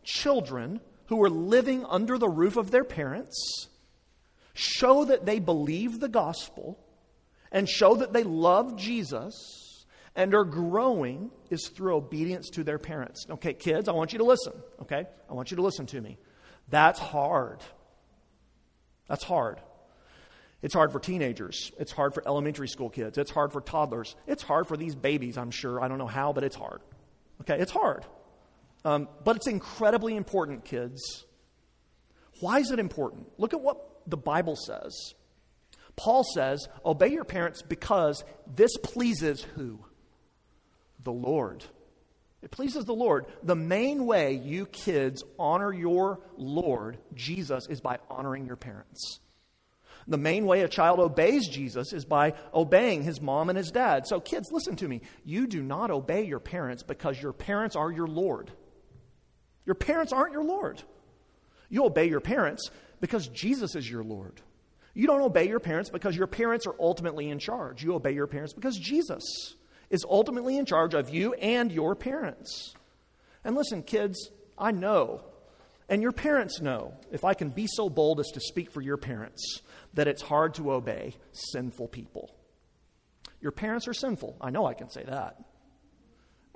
children 0.03 0.81
who 1.07 1.22
are 1.24 1.29
living 1.29 1.86
under 1.86 2.17
the 2.17 2.29
roof 2.29 2.57
of 2.57 2.72
their 2.72 2.84
parents 2.84 3.67
show 4.55 5.05
that 5.05 5.25
they 5.25 5.39
believe 5.39 6.00
the 6.00 6.09
gospel 6.09 6.79
and 7.51 7.69
show 7.69 7.95
that 7.95 8.13
they 8.13 8.24
love 8.24 8.77
Jesus 8.77 9.85
and 10.15 10.33
are 10.33 10.45
growing 10.45 11.29
is 11.50 11.67
through 11.67 11.95
obedience 11.95 12.50
to 12.51 12.63
their 12.63 12.79
parents. 12.79 13.25
Okay, 13.29 13.53
kids, 13.53 13.88
I 13.88 13.91
want 13.91 14.13
you 14.13 14.19
to 14.19 14.25
listen. 14.25 14.53
Okay? 14.81 15.05
I 15.29 15.33
want 15.33 15.51
you 15.51 15.57
to 15.57 15.63
listen 15.63 15.85
to 15.88 16.01
me. 16.01 16.17
That's 16.69 17.00
hard. 17.00 17.59
That's 19.07 19.24
hard. 19.24 19.59
It's 20.62 20.74
hard 20.74 20.91
for 20.91 21.00
teenagers. 21.00 21.71
It's 21.77 21.91
hard 21.91 22.13
for 22.13 22.24
elementary 22.25 22.69
school 22.69 22.89
kids. 22.89 23.17
It's 23.17 23.29
hard 23.29 23.51
for 23.51 23.62
toddlers. 23.62 24.15
It's 24.25 24.41
hard 24.41 24.67
for 24.67 24.77
these 24.77 24.95
babies, 24.95 25.38
I'm 25.38 25.51
sure. 25.51 25.83
I 25.83 25.88
don't 25.88 25.97
know 25.97 26.07
how, 26.07 26.33
but 26.33 26.43
it's 26.43 26.55
hard. 26.55 26.81
Okay, 27.41 27.59
it's 27.59 27.71
hard. 27.71 28.05
Um, 28.85 29.09
but 29.24 29.35
it's 29.35 29.47
incredibly 29.47 30.15
important, 30.15 30.63
kids. 30.63 31.25
Why 32.39 32.59
is 32.59 32.71
it 32.71 32.79
important? 32.79 33.27
Look 33.38 33.53
at 33.53 33.62
what 33.62 33.94
the 34.07 34.17
Bible 34.17 34.55
says. 34.55 35.13
Paul 35.95 36.24
says, 36.33 36.67
Obey 36.85 37.09
your 37.09 37.24
parents 37.24 37.62
because 37.62 38.24
this 38.53 38.75
pleases 38.77 39.41
who? 39.41 39.79
The 41.03 41.12
Lord. 41.12 41.63
It 42.41 42.51
pleases 42.51 42.85
the 42.85 42.93
Lord. 42.93 43.25
The 43.43 43.55
main 43.55 44.05
way 44.05 44.33
you 44.33 44.67
kids 44.67 45.24
honor 45.39 45.74
your 45.74 46.19
Lord, 46.38 46.97
Jesus, 47.13 47.67
is 47.67 47.81
by 47.81 47.97
honoring 48.09 48.45
your 48.45 48.55
parents. 48.55 49.19
The 50.07 50.17
main 50.17 50.45
way 50.45 50.62
a 50.62 50.67
child 50.67 51.00
obeys 51.00 51.47
Jesus 51.47 51.91
is 51.91 52.05
by 52.05 52.35
obeying 52.53 53.01
his 53.01 53.19
mom 53.19 53.50
and 53.50 53.57
his 53.57 53.71
dad. 53.71 54.05
So, 54.05 54.19
kids, 54.19 54.51
listen 54.51 54.75
to 54.75 54.88
me. 54.88 55.01
You 55.24 55.47
do 55.47 55.63
not 55.63 55.89
obey 55.89 56.25
your 56.25 56.39
parents 56.39 56.83
because 56.83 57.19
your 57.19 57.33
parents 57.33 57.75
are 57.75 57.91
your 57.91 58.05
Lord. 58.05 58.51
Your 59.65 59.74
parents 59.74 60.13
aren't 60.13 60.33
your 60.33 60.43
Lord. 60.43 60.83
You 61.69 61.85
obey 61.85 62.07
your 62.07 62.19
parents 62.19 62.69
because 62.99 63.27
Jesus 63.27 63.75
is 63.75 63.89
your 63.89 64.03
Lord. 64.03 64.41
You 64.93 65.07
don't 65.07 65.21
obey 65.21 65.47
your 65.47 65.59
parents 65.59 65.89
because 65.89 66.15
your 66.15 66.27
parents 66.27 66.65
are 66.65 66.75
ultimately 66.79 67.29
in 67.29 67.39
charge. 67.39 67.83
You 67.83 67.95
obey 67.95 68.13
your 68.13 68.27
parents 68.27 68.53
because 68.53 68.77
Jesus 68.77 69.23
is 69.89 70.05
ultimately 70.09 70.57
in 70.57 70.65
charge 70.65 70.93
of 70.93 71.09
you 71.09 71.33
and 71.33 71.71
your 71.71 71.95
parents. 71.95 72.73
And 73.43 73.55
listen, 73.55 73.83
kids, 73.83 74.31
I 74.57 74.71
know, 74.71 75.21
and 75.89 76.01
your 76.01 76.11
parents 76.11 76.61
know, 76.61 76.93
if 77.11 77.23
I 77.23 77.33
can 77.33 77.49
be 77.49 77.67
so 77.67 77.89
bold 77.89 78.19
as 78.19 78.27
to 78.33 78.39
speak 78.39 78.71
for 78.71 78.81
your 78.81 78.97
parents, 78.97 79.61
that 79.93 80.07
it's 80.07 80.21
hard 80.21 80.55
to 80.55 80.71
obey 80.71 81.15
sinful 81.31 81.89
people. 81.89 82.33
Your 83.41 83.51
parents 83.51 83.87
are 83.87 83.93
sinful. 83.93 84.37
I 84.41 84.49
know 84.49 84.65
I 84.65 84.73
can 84.73 84.89
say 84.89 85.03
that. 85.03 85.37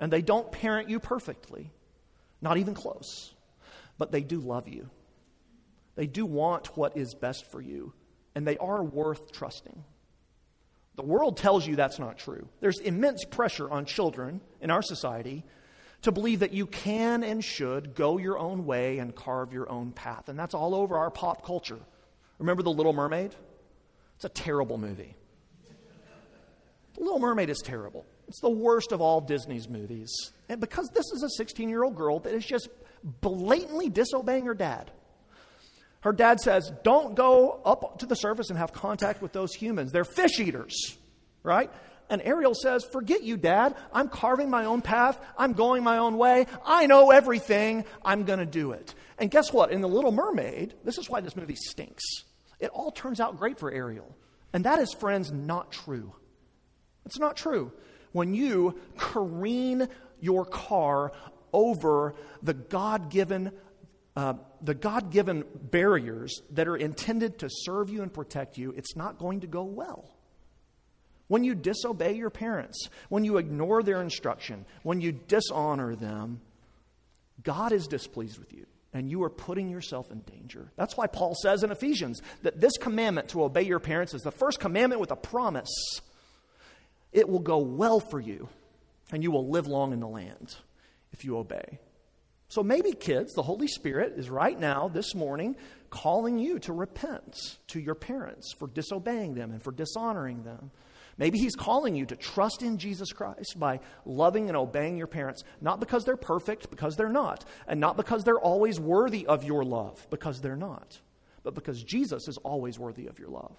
And 0.00 0.12
they 0.12 0.22
don't 0.22 0.50
parent 0.50 0.88
you 0.88 0.98
perfectly, 0.98 1.70
not 2.40 2.56
even 2.56 2.74
close. 2.74 3.34
But 3.98 4.10
they 4.10 4.22
do 4.22 4.40
love 4.40 4.66
you. 4.66 4.90
They 6.00 6.06
do 6.06 6.24
want 6.24 6.78
what 6.78 6.96
is 6.96 7.12
best 7.14 7.50
for 7.50 7.60
you, 7.60 7.92
and 8.34 8.46
they 8.46 8.56
are 8.56 8.82
worth 8.82 9.32
trusting. 9.32 9.84
The 10.96 11.02
world 11.02 11.36
tells 11.36 11.66
you 11.66 11.76
that's 11.76 11.98
not 11.98 12.16
true. 12.16 12.48
There's 12.60 12.78
immense 12.78 13.26
pressure 13.26 13.70
on 13.70 13.84
children 13.84 14.40
in 14.62 14.70
our 14.70 14.80
society 14.80 15.44
to 16.00 16.10
believe 16.10 16.40
that 16.40 16.54
you 16.54 16.64
can 16.64 17.22
and 17.22 17.44
should 17.44 17.94
go 17.94 18.16
your 18.16 18.38
own 18.38 18.64
way 18.64 18.96
and 18.96 19.14
carve 19.14 19.52
your 19.52 19.70
own 19.70 19.92
path. 19.92 20.30
And 20.30 20.38
that's 20.38 20.54
all 20.54 20.74
over 20.74 20.96
our 20.96 21.10
pop 21.10 21.44
culture. 21.44 21.80
Remember 22.38 22.62
The 22.62 22.70
Little 22.70 22.94
Mermaid? 22.94 23.34
It's 24.16 24.24
a 24.24 24.30
terrible 24.30 24.78
movie. 24.78 25.14
The 26.94 27.00
Little 27.04 27.20
Mermaid 27.20 27.50
is 27.50 27.60
terrible. 27.62 28.06
It's 28.26 28.40
the 28.40 28.48
worst 28.48 28.92
of 28.92 29.02
all 29.02 29.20
Disney's 29.20 29.68
movies. 29.68 30.10
And 30.48 30.62
because 30.62 30.88
this 30.94 31.12
is 31.12 31.22
a 31.22 31.28
16 31.36 31.68
year 31.68 31.84
old 31.84 31.94
girl 31.94 32.20
that 32.20 32.32
is 32.32 32.46
just 32.46 32.70
blatantly 33.20 33.90
disobeying 33.90 34.46
her 34.46 34.54
dad. 34.54 34.90
Her 36.00 36.12
dad 36.12 36.40
says, 36.40 36.72
Don't 36.82 37.14
go 37.14 37.60
up 37.64 37.98
to 37.98 38.06
the 38.06 38.14
surface 38.14 38.50
and 38.50 38.58
have 38.58 38.72
contact 38.72 39.20
with 39.22 39.32
those 39.32 39.54
humans. 39.54 39.92
They're 39.92 40.04
fish 40.04 40.40
eaters, 40.40 40.96
right? 41.42 41.70
And 42.08 42.20
Ariel 42.22 42.54
says, 42.54 42.84
Forget 42.84 43.22
you, 43.22 43.36
Dad. 43.36 43.76
I'm 43.92 44.08
carving 44.08 44.50
my 44.50 44.64
own 44.64 44.82
path. 44.82 45.18
I'm 45.38 45.52
going 45.52 45.84
my 45.84 45.98
own 45.98 46.18
way. 46.18 46.46
I 46.64 46.86
know 46.86 47.10
everything. 47.10 47.84
I'm 48.04 48.24
going 48.24 48.40
to 48.40 48.46
do 48.46 48.72
it. 48.72 48.94
And 49.18 49.30
guess 49.30 49.52
what? 49.52 49.70
In 49.70 49.80
The 49.80 49.88
Little 49.88 50.12
Mermaid, 50.12 50.74
this 50.84 50.98
is 50.98 51.08
why 51.08 51.20
this 51.20 51.36
movie 51.36 51.54
stinks. 51.54 52.02
It 52.58 52.70
all 52.70 52.90
turns 52.90 53.20
out 53.20 53.38
great 53.38 53.58
for 53.58 53.70
Ariel. 53.70 54.16
And 54.52 54.64
that 54.64 54.80
is, 54.80 54.92
friends, 54.92 55.30
not 55.30 55.70
true. 55.70 56.12
It's 57.06 57.18
not 57.18 57.36
true. 57.36 57.72
When 58.12 58.34
you 58.34 58.78
careen 58.96 59.88
your 60.20 60.44
car 60.44 61.12
over 61.52 62.14
the 62.42 62.54
God 62.54 63.10
given 63.10 63.52
uh, 64.20 64.34
the 64.60 64.74
God 64.74 65.10
given 65.10 65.44
barriers 65.54 66.42
that 66.50 66.68
are 66.68 66.76
intended 66.76 67.38
to 67.38 67.48
serve 67.50 67.88
you 67.88 68.02
and 68.02 68.12
protect 68.12 68.58
you, 68.58 68.74
it's 68.76 68.94
not 68.94 69.18
going 69.18 69.40
to 69.40 69.46
go 69.46 69.62
well. 69.62 70.14
When 71.28 71.42
you 71.42 71.54
disobey 71.54 72.16
your 72.16 72.28
parents, 72.28 72.90
when 73.08 73.24
you 73.24 73.38
ignore 73.38 73.82
their 73.82 74.02
instruction, 74.02 74.66
when 74.82 75.00
you 75.00 75.12
dishonor 75.12 75.96
them, 75.96 76.42
God 77.42 77.72
is 77.72 77.86
displeased 77.86 78.38
with 78.38 78.52
you 78.52 78.66
and 78.92 79.10
you 79.10 79.22
are 79.22 79.30
putting 79.30 79.70
yourself 79.70 80.10
in 80.10 80.18
danger. 80.20 80.70
That's 80.76 80.98
why 80.98 81.06
Paul 81.06 81.34
says 81.34 81.62
in 81.62 81.70
Ephesians 81.70 82.20
that 82.42 82.60
this 82.60 82.76
commandment 82.76 83.30
to 83.30 83.42
obey 83.42 83.62
your 83.62 83.80
parents 83.80 84.12
is 84.12 84.20
the 84.20 84.30
first 84.30 84.60
commandment 84.60 85.00
with 85.00 85.12
a 85.12 85.16
promise. 85.16 85.72
It 87.10 87.26
will 87.26 87.38
go 87.38 87.56
well 87.56 88.00
for 88.00 88.20
you 88.20 88.50
and 89.12 89.22
you 89.22 89.30
will 89.30 89.48
live 89.48 89.66
long 89.66 89.94
in 89.94 90.00
the 90.00 90.08
land 90.08 90.56
if 91.10 91.24
you 91.24 91.38
obey. 91.38 91.78
So 92.50 92.64
maybe, 92.64 92.90
kids, 92.90 93.32
the 93.34 93.44
Holy 93.44 93.68
Spirit 93.68 94.14
is 94.16 94.28
right 94.28 94.58
now, 94.58 94.88
this 94.88 95.14
morning, 95.14 95.54
calling 95.88 96.36
you 96.36 96.58
to 96.58 96.72
repent 96.72 97.36
to 97.68 97.78
your 97.78 97.94
parents 97.94 98.52
for 98.58 98.66
disobeying 98.66 99.34
them 99.34 99.52
and 99.52 99.62
for 99.62 99.70
dishonoring 99.70 100.42
them. 100.42 100.72
Maybe 101.16 101.38
He's 101.38 101.54
calling 101.54 101.94
you 101.94 102.06
to 102.06 102.16
trust 102.16 102.62
in 102.62 102.76
Jesus 102.76 103.12
Christ 103.12 103.54
by 103.56 103.78
loving 104.04 104.48
and 104.48 104.56
obeying 104.56 104.96
your 104.96 105.06
parents, 105.06 105.44
not 105.60 105.78
because 105.78 106.04
they're 106.04 106.16
perfect, 106.16 106.70
because 106.70 106.96
they're 106.96 107.08
not, 107.08 107.44
and 107.68 107.78
not 107.78 107.96
because 107.96 108.24
they're 108.24 108.40
always 108.40 108.80
worthy 108.80 109.28
of 109.28 109.44
your 109.44 109.62
love, 109.62 110.04
because 110.10 110.40
they're 110.40 110.56
not, 110.56 110.98
but 111.44 111.54
because 111.54 111.80
Jesus 111.84 112.26
is 112.26 112.36
always 112.38 112.80
worthy 112.80 113.06
of 113.06 113.20
your 113.20 113.28
love. 113.28 113.56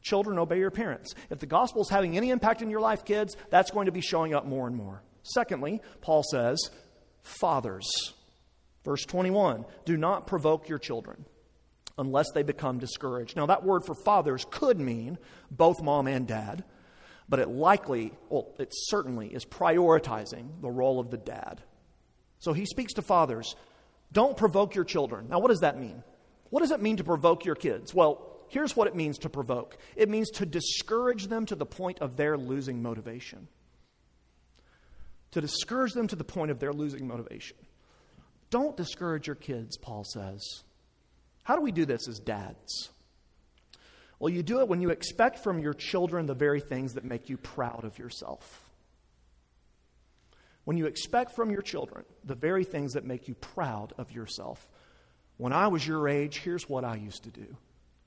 Children, 0.00 0.38
obey 0.38 0.58
your 0.58 0.70
parents. 0.70 1.14
If 1.28 1.38
the 1.38 1.44
gospel 1.44 1.82
is 1.82 1.90
having 1.90 2.16
any 2.16 2.30
impact 2.30 2.62
in 2.62 2.70
your 2.70 2.80
life, 2.80 3.04
kids, 3.04 3.36
that's 3.50 3.70
going 3.70 3.86
to 3.86 3.92
be 3.92 4.00
showing 4.00 4.32
up 4.32 4.46
more 4.46 4.66
and 4.66 4.74
more. 4.74 5.02
Secondly, 5.22 5.82
Paul 6.00 6.22
says, 6.30 6.70
fathers. 7.22 7.88
Verse 8.84 9.04
21 9.04 9.64
Do 9.84 9.96
not 9.96 10.26
provoke 10.26 10.68
your 10.68 10.78
children 10.78 11.24
unless 11.98 12.26
they 12.32 12.42
become 12.42 12.78
discouraged. 12.78 13.36
Now, 13.36 13.46
that 13.46 13.64
word 13.64 13.84
for 13.84 13.94
fathers 13.94 14.46
could 14.50 14.78
mean 14.78 15.18
both 15.50 15.82
mom 15.82 16.06
and 16.06 16.26
dad, 16.26 16.64
but 17.28 17.40
it 17.40 17.48
likely, 17.48 18.12
well, 18.30 18.54
it 18.58 18.68
certainly 18.70 19.26
is 19.28 19.44
prioritizing 19.44 20.60
the 20.62 20.70
role 20.70 21.00
of 21.00 21.10
the 21.10 21.16
dad. 21.16 21.60
So 22.38 22.52
he 22.52 22.64
speaks 22.66 22.94
to 22.94 23.02
fathers 23.02 23.56
don't 24.10 24.36
provoke 24.36 24.74
your 24.74 24.84
children. 24.84 25.28
Now, 25.28 25.38
what 25.38 25.48
does 25.48 25.60
that 25.60 25.78
mean? 25.78 26.02
What 26.50 26.60
does 26.60 26.70
it 26.70 26.80
mean 26.80 26.96
to 26.96 27.04
provoke 27.04 27.44
your 27.44 27.54
kids? 27.54 27.92
Well, 27.92 28.38
here's 28.48 28.74
what 28.74 28.88
it 28.88 28.96
means 28.96 29.18
to 29.18 29.28
provoke 29.28 29.76
it 29.96 30.08
means 30.08 30.30
to 30.30 30.46
discourage 30.46 31.26
them 31.26 31.44
to 31.46 31.54
the 31.54 31.66
point 31.66 31.98
of 32.00 32.16
their 32.16 32.38
losing 32.38 32.82
motivation. 32.82 33.48
To 35.32 35.40
discourage 35.40 35.92
them 35.92 36.06
to 36.08 36.16
the 36.16 36.24
point 36.24 36.50
of 36.50 36.58
their 36.58 36.72
losing 36.72 37.06
motivation. 37.06 37.56
Don't 38.50 38.76
discourage 38.76 39.26
your 39.26 39.36
kids, 39.36 39.76
Paul 39.76 40.04
says. 40.04 40.42
How 41.42 41.54
do 41.56 41.62
we 41.62 41.72
do 41.72 41.84
this 41.84 42.08
as 42.08 42.18
dads? 42.18 42.90
Well, 44.18 44.32
you 44.32 44.42
do 44.42 44.60
it 44.60 44.68
when 44.68 44.80
you 44.80 44.90
expect 44.90 45.38
from 45.38 45.58
your 45.58 45.74
children 45.74 46.26
the 46.26 46.34
very 46.34 46.60
things 46.60 46.94
that 46.94 47.04
make 47.04 47.28
you 47.28 47.36
proud 47.36 47.84
of 47.84 47.98
yourself. 47.98 48.68
When 50.64 50.76
you 50.76 50.86
expect 50.86 51.34
from 51.34 51.50
your 51.50 51.62
children 51.62 52.04
the 52.24 52.34
very 52.34 52.64
things 52.64 52.92
that 52.92 53.04
make 53.04 53.28
you 53.28 53.34
proud 53.34 53.94
of 53.96 54.12
yourself. 54.12 54.68
When 55.36 55.52
I 55.52 55.68
was 55.68 55.86
your 55.86 56.08
age, 56.08 56.38
here's 56.38 56.68
what 56.68 56.84
I 56.84 56.96
used 56.96 57.22
to 57.24 57.30
do. 57.30 57.56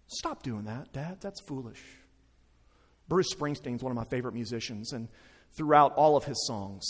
Stop 0.07 0.43
doing 0.43 0.65
that, 0.65 0.91
Dad. 0.91 1.17
That's 1.21 1.41
foolish. 1.41 1.81
Bruce 3.07 3.33
Springsteen's 3.33 3.81
one 3.81 3.91
of 3.91 3.95
my 3.95 4.03
favorite 4.03 4.33
musicians, 4.33 4.91
and 4.91 5.07
throughout 5.55 5.93
all 5.95 6.15
of 6.15 6.25
his 6.25 6.45
songs 6.47 6.85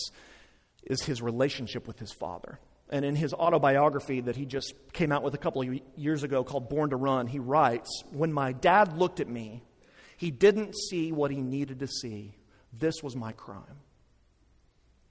is 0.84 1.02
his 1.04 1.22
relationship 1.22 1.88
with 1.88 2.00
his 2.00 2.12
father. 2.12 2.60
And 2.90 3.06
in 3.06 3.16
his 3.16 3.34
autobiography 3.34 4.22
that 4.22 4.36
he 4.36 4.46
just 4.46 4.74
came 4.92 5.12
out 5.12 5.24
with 5.24 5.34
a 5.34 5.38
couple 5.38 5.62
of 5.62 5.80
years 5.96 6.24
ago 6.24 6.44
called 6.44 6.70
Born 6.70 6.90
to 6.90 6.98
Run, 6.98 7.28
he 7.28 7.40
writes 7.40 8.04
When 8.12 8.34
my 8.34 8.52
dad 8.52 8.98
looked 8.98 9.20
at 9.20 9.30
me, 9.30 9.64
he 10.18 10.30
didn't 10.30 10.76
see 10.76 11.12
what 11.12 11.32
he 11.32 11.42
needed 11.42 11.80
to 11.80 11.88
see. 11.88 12.36
This 12.74 13.02
was 13.02 13.16
my 13.16 13.32
crime. 13.32 13.80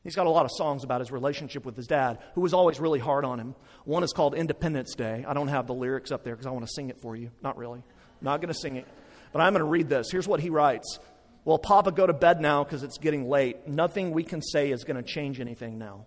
He's 0.02 0.16
got 0.16 0.26
a 0.26 0.30
lot 0.30 0.44
of 0.44 0.50
songs 0.52 0.82
about 0.82 1.00
his 1.00 1.10
relationship 1.10 1.64
with 1.64 1.76
his 1.76 1.86
dad, 1.86 2.18
who 2.34 2.40
was 2.40 2.54
always 2.54 2.80
really 2.80 2.98
hard 2.98 3.24
on 3.24 3.38
him. 3.38 3.54
One 3.84 4.02
is 4.02 4.12
called 4.12 4.34
Independence 4.34 4.94
Day. 4.94 5.24
I 5.28 5.34
don't 5.34 5.48
have 5.48 5.66
the 5.66 5.74
lyrics 5.74 6.10
up 6.10 6.24
there 6.24 6.34
because 6.34 6.46
I 6.46 6.50
want 6.50 6.66
to 6.66 6.72
sing 6.72 6.88
it 6.88 7.00
for 7.02 7.16
you. 7.16 7.30
Not 7.42 7.58
really. 7.58 7.82
Not 8.22 8.40
going 8.40 8.52
to 8.52 8.58
sing 8.58 8.76
it. 8.76 8.86
But 9.32 9.40
I'm 9.40 9.52
going 9.52 9.60
to 9.60 9.70
read 9.70 9.88
this. 9.88 10.10
Here's 10.10 10.26
what 10.26 10.40
he 10.40 10.48
writes 10.48 10.98
Well, 11.44 11.59
Papa, 11.59 11.92
go 11.92 12.07
to 12.07 12.12
bed 12.12 12.40
now 12.40 12.64
because 12.64 12.83
it's 12.83 12.98
getting 12.98 13.29
late. 13.29 13.66
Nothing 13.66 14.11
we 14.11 14.24
can 14.24 14.42
say 14.42 14.70
is 14.70 14.85
going 14.85 14.96
to 14.96 15.03
change 15.03 15.40
anything 15.40 15.79
now. 15.79 16.05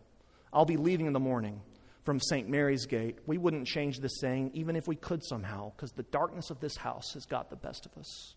I'll 0.51 0.65
be 0.65 0.77
leaving 0.77 1.07
in 1.07 1.13
the 1.13 1.19
morning 1.19 1.61
from 2.03 2.19
St. 2.19 2.47
Mary's 2.47 2.85
Gate. 2.85 3.17
We 3.25 3.39
wouldn't 3.39 3.65
change 3.65 3.99
this 3.99 4.19
saying 4.19 4.51
even 4.53 4.75
if 4.75 4.87
we 4.87 4.95
could 4.95 5.23
somehow, 5.23 5.71
because 5.75 5.91
the 5.91 6.03
darkness 6.03 6.51
of 6.51 6.59
this 6.59 6.77
house 6.77 7.13
has 7.13 7.25
got 7.25 7.49
the 7.49 7.55
best 7.55 7.87
of 7.87 7.97
us. 7.97 8.35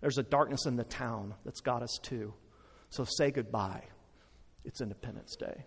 There's 0.00 0.18
a 0.18 0.24
darkness 0.24 0.66
in 0.66 0.76
the 0.76 0.84
town 0.84 1.34
that's 1.44 1.60
got 1.60 1.82
us 1.82 1.98
too. 2.02 2.34
So 2.88 3.04
say 3.04 3.30
goodbye. 3.30 3.84
It's 4.64 4.80
Independence 4.80 5.36
Day. 5.36 5.64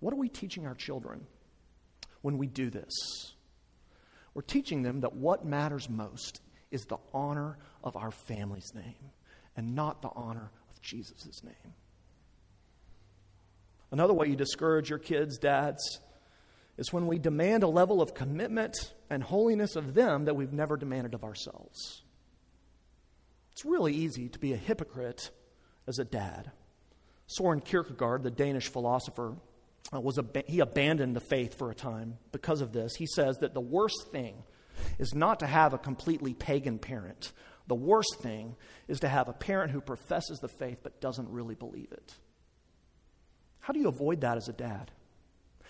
What 0.00 0.14
are 0.14 0.18
we 0.18 0.28
teaching 0.28 0.66
our 0.66 0.74
children 0.74 1.26
when 2.22 2.38
we 2.38 2.46
do 2.46 2.70
this? 2.70 3.34
We're 4.32 4.42
teaching 4.42 4.82
them 4.82 5.00
that 5.00 5.14
what 5.14 5.44
matters 5.44 5.90
most 5.90 6.40
is 6.70 6.84
the 6.86 6.98
honor 7.12 7.58
of 7.84 7.96
our 7.96 8.10
family's 8.10 8.72
name 8.74 9.12
and 9.56 9.74
not 9.74 10.02
the 10.02 10.10
honor 10.14 10.50
of 10.70 10.80
Jesus' 10.82 11.42
name. 11.42 11.74
Another 13.90 14.12
way 14.12 14.28
you 14.28 14.36
discourage 14.36 14.90
your 14.90 14.98
kids, 14.98 15.38
dads, 15.38 16.00
is 16.76 16.92
when 16.92 17.06
we 17.06 17.18
demand 17.18 17.62
a 17.62 17.68
level 17.68 18.02
of 18.02 18.14
commitment 18.14 18.76
and 19.08 19.22
holiness 19.22 19.76
of 19.76 19.94
them 19.94 20.26
that 20.26 20.36
we've 20.36 20.52
never 20.52 20.76
demanded 20.76 21.14
of 21.14 21.24
ourselves. 21.24 22.02
It's 23.52 23.64
really 23.64 23.94
easy 23.94 24.28
to 24.28 24.38
be 24.38 24.52
a 24.52 24.56
hypocrite 24.58 25.30
as 25.86 25.98
a 25.98 26.04
dad. 26.04 26.50
Soren 27.26 27.60
Kierkegaard, 27.60 28.22
the 28.22 28.30
Danish 28.30 28.68
philosopher, 28.68 29.36
uh, 29.94 30.00
was 30.00 30.18
ab- 30.18 30.46
he 30.46 30.60
abandoned 30.60 31.16
the 31.16 31.20
faith 31.20 31.56
for 31.56 31.70
a 31.70 31.74
time 31.74 32.18
because 32.32 32.60
of 32.60 32.72
this. 32.72 32.96
He 32.96 33.06
says 33.06 33.38
that 33.38 33.54
the 33.54 33.60
worst 33.60 34.08
thing 34.10 34.42
is 34.98 35.14
not 35.14 35.40
to 35.40 35.46
have 35.46 35.72
a 35.72 35.78
completely 35.78 36.34
pagan 36.34 36.78
parent. 36.78 37.32
The 37.66 37.74
worst 37.74 38.18
thing 38.20 38.56
is 38.88 39.00
to 39.00 39.08
have 39.08 39.28
a 39.28 39.32
parent 39.32 39.72
who 39.72 39.80
professes 39.80 40.38
the 40.38 40.48
faith 40.48 40.78
but 40.82 41.00
doesn't 41.00 41.28
really 41.28 41.54
believe 41.54 41.92
it. 41.92 42.14
How 43.60 43.72
do 43.72 43.80
you 43.80 43.88
avoid 43.88 44.20
that 44.20 44.36
as 44.36 44.48
a 44.48 44.52
dad? 44.52 44.92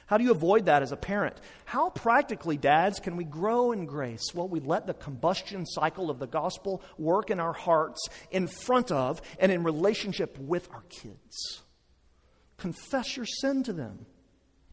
How 0.07 0.19
do 0.19 0.25
you 0.25 0.31
avoid 0.31 0.67
that 0.67 0.83
as 0.83 0.93
a 0.93 0.97
parent? 0.97 1.41
How 1.65 1.91
practically, 1.91 2.57
dads, 2.57 3.01
can 3.01 3.17
we 3.17 3.25
grow 3.25 3.73
in 3.73 3.87
grace? 3.87 4.23
Well, 4.35 4.49
we 4.49 4.61
let 4.61 4.87
the 4.87 4.95
combustion 4.95 5.67
cycle 5.67 6.11
of 6.11 6.21
the 6.21 6.29
gospel 6.29 6.83
work 6.97 7.31
in 7.31 7.41
our 7.41 7.53
hearts 7.53 8.07
in 8.31 8.47
front 8.47 8.93
of 8.93 9.21
and 9.41 9.51
in 9.51 9.65
relationship 9.65 10.39
with 10.39 10.69
our 10.73 10.85
kids. 10.91 11.63
Confess 12.57 13.17
your 13.17 13.27
sin 13.27 13.65
to 13.65 13.73
them, 13.73 14.07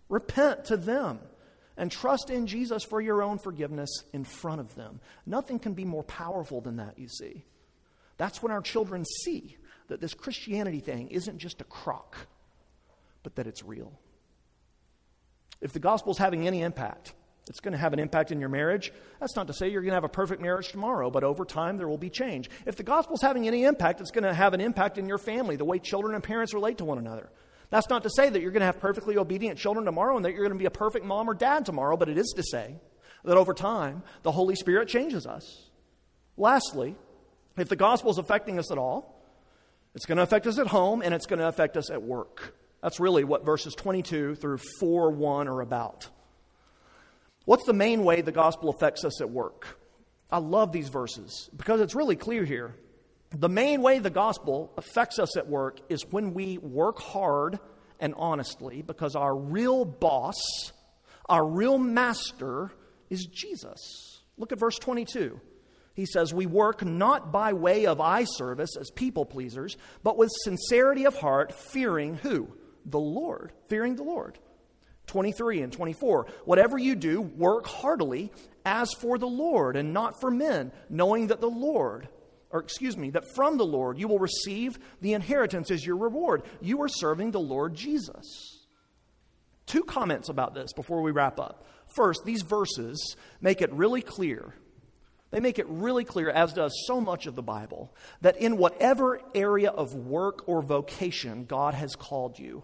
repent 0.08 0.66
to 0.66 0.78
them, 0.78 1.20
and 1.78 1.92
trust 1.92 2.30
in 2.30 2.48
Jesus 2.48 2.84
for 2.84 3.02
your 3.02 3.24
own 3.24 3.38
forgiveness 3.38 3.90
in 4.14 4.24
front 4.24 4.62
of 4.62 4.76
them. 4.76 5.00
Nothing 5.26 5.60
can 5.60 5.74
be 5.74 5.86
more 5.86 6.04
powerful 6.04 6.62
than 6.62 6.78
that, 6.78 6.98
you 6.98 7.08
see. 7.08 7.44
That's 8.18 8.44
when 8.44 8.52
our 8.52 8.62
children 8.62 9.06
see 9.06 9.58
that 9.88 10.00
this 10.00 10.14
Christianity 10.14 10.80
thing 10.80 11.10
isn't 11.10 11.40
just 11.40 11.62
a 11.62 11.66
crock, 11.66 12.16
but 13.24 13.36
that 13.36 13.48
it's 13.48 13.64
real. 13.64 14.00
If 15.62 15.74
the 15.74 15.80
gospel 15.80 16.12
is 16.12 16.18
having 16.18 16.46
any 16.48 16.62
impact, 16.62 17.14
it's 17.50 17.60
going 17.60 17.74
to 17.74 17.78
have 17.78 17.92
an 17.92 18.00
impact 18.00 18.32
in 18.32 18.40
your 18.40 18.50
marriage. 18.50 18.94
That's 19.20 19.36
not 19.36 19.48
to 19.48 19.54
say 19.54 19.70
you're 19.70 19.82
going 19.82 19.92
to 19.92 19.96
have 19.96 20.04
a 20.04 20.10
perfect 20.10 20.42
marriage 20.42 20.70
tomorrow, 20.70 21.10
but 21.10 21.24
over 21.24 21.44
time 21.44 21.78
there 21.78 21.88
will 21.88 21.98
be 21.98 22.10
change. 22.10 22.50
If 22.66 22.78
the 22.78 22.84
gospel 22.84 23.16
is 23.16 23.22
having 23.22 23.48
any 23.48 23.66
impact, 23.66 24.00
it's 24.00 24.12
going 24.12 24.24
to 24.24 24.34
have 24.34 24.54
an 24.54 24.62
impact 24.62 24.98
in 24.98 25.08
your 25.08 25.18
family, 25.18 25.56
the 25.56 25.66
way 25.66 25.80
children 25.80 26.16
and 26.16 26.24
parents 26.24 26.54
relate 26.54 26.78
to 26.78 26.86
one 26.86 26.98
another. 26.98 27.30
That's 27.74 27.90
not 27.90 28.04
to 28.04 28.10
say 28.12 28.30
that 28.30 28.40
you're 28.40 28.52
going 28.52 28.62
to 28.62 28.68
have 28.68 28.80
perfectly 28.80 29.18
obedient 29.18 29.58
children 29.58 29.84
tomorrow 29.84 30.16
and 30.16 30.24
that 30.26 30.34
you're 30.34 30.44
going 30.44 30.54
to 30.54 30.60
be 30.60 30.68
a 30.68 30.70
perfect 30.70 31.08
mom 31.08 31.28
or 31.28 31.34
dad 31.34 31.66
tomorrow, 31.66 31.98
but 31.98 32.08
it 32.08 32.20
is 32.20 32.32
to 32.36 32.44
say 32.44 32.76
that 33.26 33.36
over 33.36 33.52
time 33.52 34.04
the 34.22 34.32
Holy 34.32 34.54
Spirit 34.54 34.88
changes 34.88 35.26
us. 35.26 35.72
Lastly, 36.38 36.96
if 37.58 37.70
the 37.70 37.76
gospel 37.76 38.12
is 38.12 38.20
affecting 38.20 38.60
us 38.60 38.72
at 38.72 38.78
all, 38.78 39.20
it's 39.96 40.06
going 40.06 40.18
to 40.18 40.22
affect 40.22 40.46
us 40.46 40.60
at 40.60 40.68
home 40.68 41.02
and 41.02 41.16
it's 41.16 41.26
going 41.26 41.40
to 41.40 41.48
affect 41.48 41.76
us 41.76 41.90
at 41.90 42.04
work. 42.04 42.54
That's 42.84 43.00
really 43.00 43.24
what 43.24 43.44
verses 43.44 43.74
22 43.74 44.36
through 44.36 44.60
4 44.80 45.10
1 45.10 45.48
are 45.48 45.62
about. 45.62 46.08
What's 47.46 47.66
the 47.66 47.74
main 47.74 48.04
way 48.04 48.22
the 48.22 48.32
gospel 48.32 48.70
affects 48.70 49.04
us 49.04 49.20
at 49.20 49.32
work? 49.32 49.80
I 50.32 50.38
love 50.38 50.74
these 50.74 50.90
verses 50.90 51.50
because 51.58 51.82
it's 51.82 51.96
really 51.96 52.18
clear 52.18 52.46
here. 52.46 52.76
The 53.34 53.50
main 53.50 53.82
way 53.82 54.00
the 54.00 54.10
gospel 54.10 54.72
affects 54.78 55.20
us 55.20 55.36
at 55.38 55.48
work 55.48 55.80
is 55.90 56.06
when 56.10 56.34
we 56.34 56.58
work 56.60 57.00
hard 57.00 57.60
and 58.00 58.14
honestly 58.18 58.82
because 58.82 59.16
our 59.16 59.36
real 59.36 59.86
boss, 59.86 60.72
our 61.28 61.46
real 61.46 61.78
master 61.78 62.72
is 63.10 63.26
Jesus. 63.26 64.22
Look 64.38 64.52
at 64.52 64.60
verse 64.60 64.78
22. 64.78 65.40
He 65.96 66.06
says, 66.06 66.34
We 66.34 66.46
work 66.46 66.84
not 66.84 67.32
by 67.32 67.54
way 67.54 67.86
of 67.86 68.02
eye 68.02 68.26
service 68.26 68.76
as 68.80 68.90
people 68.92 69.26
pleasers, 69.26 69.78
but 70.04 70.18
with 70.18 70.32
sincerity 70.44 71.06
of 71.06 71.16
heart, 71.16 71.54
fearing 71.54 72.16
who? 72.16 72.50
the 72.86 73.00
Lord, 73.00 73.52
fearing 73.68 73.96
the 73.96 74.04
Lord. 74.04 74.40
23 75.08 75.62
and 75.62 75.74
24. 75.74 76.28
Whatever 76.46 76.78
you 76.78 76.96
do, 76.96 77.22
work 77.22 77.68
heartily 77.68 78.32
as 78.66 78.90
for 78.94 79.18
the 79.18 79.28
Lord 79.28 79.76
and 79.76 79.94
not 79.94 80.20
for 80.20 80.32
men, 80.32 80.72
knowing 80.90 81.28
that 81.28 81.42
the 81.42 81.50
Lord, 81.50 82.08
or 82.54 82.60
excuse 82.60 82.96
me, 82.96 83.10
that 83.10 83.36
from 83.36 83.58
the 83.58 83.66
Lord 83.66 83.98
you 83.98 84.08
will 84.08 84.20
receive 84.20 84.78
the 85.02 85.14
inheritance 85.14 85.72
as 85.72 85.86
your 85.86 85.98
reward. 85.98 86.44
You 86.62 86.82
are 86.84 86.88
serving 86.88 87.32
the 87.32 87.40
Lord 87.40 87.74
Jesus. 87.74 88.60
Two 89.66 89.84
comments 89.84 90.30
about 90.30 90.54
this 90.54 90.72
before 90.72 91.02
we 91.02 91.12
wrap 91.12 91.40
up. 91.40 91.66
First, 91.96 92.24
these 92.26 92.44
verses 92.44 93.16
make 93.42 93.62
it 93.62 93.74
really 93.74 94.02
clear. 94.02 94.54
They 95.32 95.40
make 95.40 95.58
it 95.58 95.66
really 95.68 96.04
clear, 96.04 96.30
as 96.30 96.54
does 96.54 96.74
so 96.86 97.02
much 97.02 97.26
of 97.26 97.36
the 97.36 97.42
Bible, 97.42 97.92
that 98.22 98.38
in 98.38 98.58
whatever 98.58 99.20
area 99.34 99.72
of 99.72 99.96
work 99.96 100.48
or 100.48 100.62
vocation 100.62 101.46
God 101.46 101.74
has 101.74 101.96
called 101.96 102.38
you, 102.38 102.64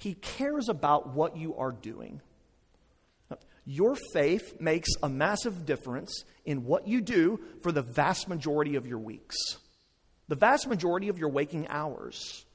he 0.00 0.14
cares 0.14 0.70
about 0.70 1.14
what 1.14 1.36
you 1.36 1.54
are 1.56 1.72
doing. 1.72 2.22
Your 3.70 3.96
faith 4.14 4.62
makes 4.62 4.88
a 5.02 5.10
massive 5.10 5.66
difference 5.66 6.24
in 6.46 6.64
what 6.64 6.88
you 6.88 7.02
do 7.02 7.38
for 7.62 7.70
the 7.70 7.82
vast 7.82 8.26
majority 8.26 8.76
of 8.76 8.86
your 8.86 8.98
weeks, 8.98 9.36
the 10.26 10.36
vast 10.36 10.66
majority 10.68 11.10
of 11.10 11.18
your 11.18 11.28
waking 11.28 11.68
hours. 11.68 12.46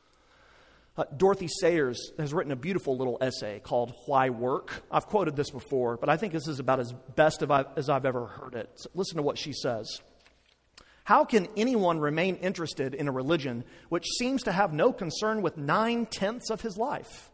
Uh, 0.97 1.03
Dorothy 1.15 1.47
Sayers 1.47 1.99
has 2.17 2.33
written 2.33 2.51
a 2.51 2.55
beautiful 2.55 2.97
little 2.97 3.19
essay 3.21 3.59
called 3.59 3.93
Why 4.07 4.31
Work. 4.31 4.71
I've 4.89 5.05
quoted 5.05 5.35
this 5.35 5.51
before, 5.51 5.97
but 5.97 6.09
I 6.09 6.17
think 6.17 6.33
this 6.33 6.47
is 6.47 6.57
about 6.57 6.79
as 6.79 6.91
best 7.15 7.43
I, 7.47 7.65
as 7.75 7.89
I've 7.89 8.07
ever 8.07 8.25
heard 8.25 8.55
it. 8.55 8.71
So 8.77 8.89
listen 8.95 9.17
to 9.17 9.21
what 9.23 9.37
she 9.37 9.53
says. 9.53 10.01
How 11.03 11.25
can 11.25 11.47
anyone 11.55 11.99
remain 11.99 12.37
interested 12.37 12.95
in 12.95 13.07
a 13.07 13.11
religion 13.11 13.65
which 13.89 14.07
seems 14.17 14.41
to 14.43 14.51
have 14.51 14.73
no 14.73 14.91
concern 14.91 15.43
with 15.43 15.57
nine 15.57 16.07
tenths 16.07 16.49
of 16.49 16.61
his 16.61 16.75
life? 16.75 17.29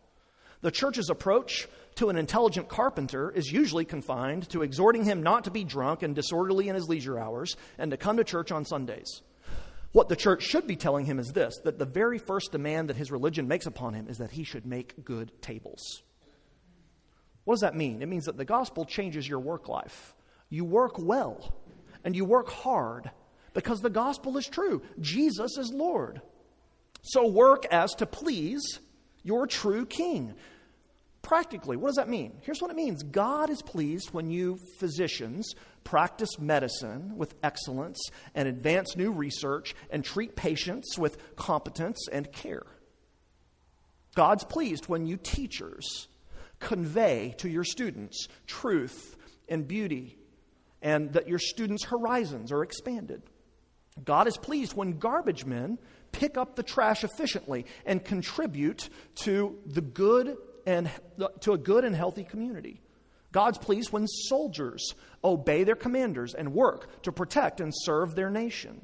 The 0.62 0.72
church's 0.72 1.10
approach 1.10 1.70
to 2.00 2.10
an 2.10 2.16
intelligent 2.16 2.70
carpenter 2.70 3.30
is 3.30 3.52
usually 3.52 3.84
confined 3.84 4.50
to 4.50 4.62
exhorting 4.62 5.04
him 5.04 5.22
not 5.22 5.44
to 5.44 5.52
be 5.52 5.66
drunk 5.66 6.02
and 6.02 6.16
disorderly 6.16 6.70
in 6.70 6.76
his 6.76 6.88
leisure 6.88 7.20
hours 7.20 7.58
and 7.78 7.92
to 7.92 7.98
come 7.98 8.16
to 8.16 8.24
church 8.24 8.54
on 8.54 8.64
Sundays. 8.64 9.22
What 9.92 10.08
the 10.08 10.16
church 10.16 10.44
should 10.44 10.66
be 10.66 10.78
telling 10.78 11.06
him 11.06 11.20
is 11.20 11.34
this 11.34 11.58
that 11.66 11.78
the 11.78 11.86
very 11.86 12.18
first 12.18 12.54
demand 12.54 12.88
that 12.88 12.96
his 12.96 13.12
religion 13.12 13.50
makes 13.50 13.66
upon 13.66 13.94
him 13.94 14.08
is 14.08 14.20
that 14.20 14.32
he 14.32 14.46
should 14.46 14.66
make 14.66 15.04
good 15.04 15.34
tables. 15.42 16.04
What 17.44 17.56
does 17.56 17.62
that 17.62 17.76
mean? 17.76 18.02
It 18.02 18.08
means 18.08 18.26
that 18.26 18.38
the 18.38 18.46
gospel 18.46 18.86
changes 18.86 19.28
your 19.28 19.40
work 19.40 19.68
life. 19.68 20.16
You 20.48 20.64
work 20.64 20.98
well 20.98 21.54
and 22.06 22.16
you 22.16 22.24
work 22.24 22.48
hard 22.50 23.12
because 23.54 23.82
the 23.82 23.90
gospel 23.90 24.38
is 24.38 24.48
true. 24.48 24.84
Jesus 25.02 25.58
is 25.58 25.74
Lord. 25.74 26.22
So 27.02 27.28
work 27.28 27.66
as 27.72 27.94
to 27.96 28.06
please 28.06 28.80
your 29.22 29.48
true 29.48 29.86
king. 29.86 30.36
Practically, 31.22 31.78
what 31.78 31.90
does 31.90 31.98
that 31.98 32.10
mean? 32.10 32.38
Here's 32.42 32.62
what 32.62 32.72
it 32.72 32.78
means 32.78 33.04
God 33.04 33.50
is 33.50 33.62
pleased 33.62 34.12
when 34.12 34.30
you 34.30 34.60
physicians 34.80 35.54
practice 35.84 36.40
medicine 36.40 37.18
with 37.18 37.36
excellence 37.44 38.00
and 38.36 38.48
advance 38.48 38.96
new 38.96 39.12
research 39.12 39.76
and 39.90 40.04
treat 40.04 40.36
patients 40.36 40.98
with 40.98 41.36
competence 41.36 42.08
and 42.12 42.32
care. 42.32 42.66
God's 44.16 44.44
pleased 44.44 44.88
when 44.88 45.06
you 45.06 45.18
teachers 45.18 46.08
convey 46.60 47.36
to 47.38 47.50
your 47.50 47.64
students 47.64 48.28
truth 48.46 49.16
and 49.48 49.68
beauty 49.68 50.18
and 50.82 51.14
that 51.14 51.28
your 51.28 51.40
students' 51.40 51.86
horizons 51.86 52.52
are 52.52 52.64
expanded. 52.64 53.22
God 54.04 54.28
is 54.28 54.38
pleased 54.38 54.76
when 54.76 54.98
garbage 54.98 55.46
men 55.46 55.78
pick 56.12 56.38
up 56.38 56.56
the 56.56 56.64
trash 56.64 57.04
efficiently 57.04 57.66
and 57.86 58.04
contribute 58.04 58.90
to 59.24 59.58
the 59.66 59.82
good 59.82 60.38
and 60.66 60.90
to 61.42 61.54
a 61.54 61.58
good 61.58 61.84
and 61.84 61.96
healthy 61.96 62.24
community. 62.24 62.82
God's 63.32 63.58
pleased 63.58 63.92
when 63.92 64.08
soldiers 64.08 64.96
obey 65.24 65.64
their 65.64 65.76
commanders 65.76 66.34
and 66.34 66.54
work 66.54 67.04
to 67.04 67.12
protect 67.12 67.62
and 67.62 67.72
serve 67.76 68.16
their 68.16 68.30
nation. 68.30 68.82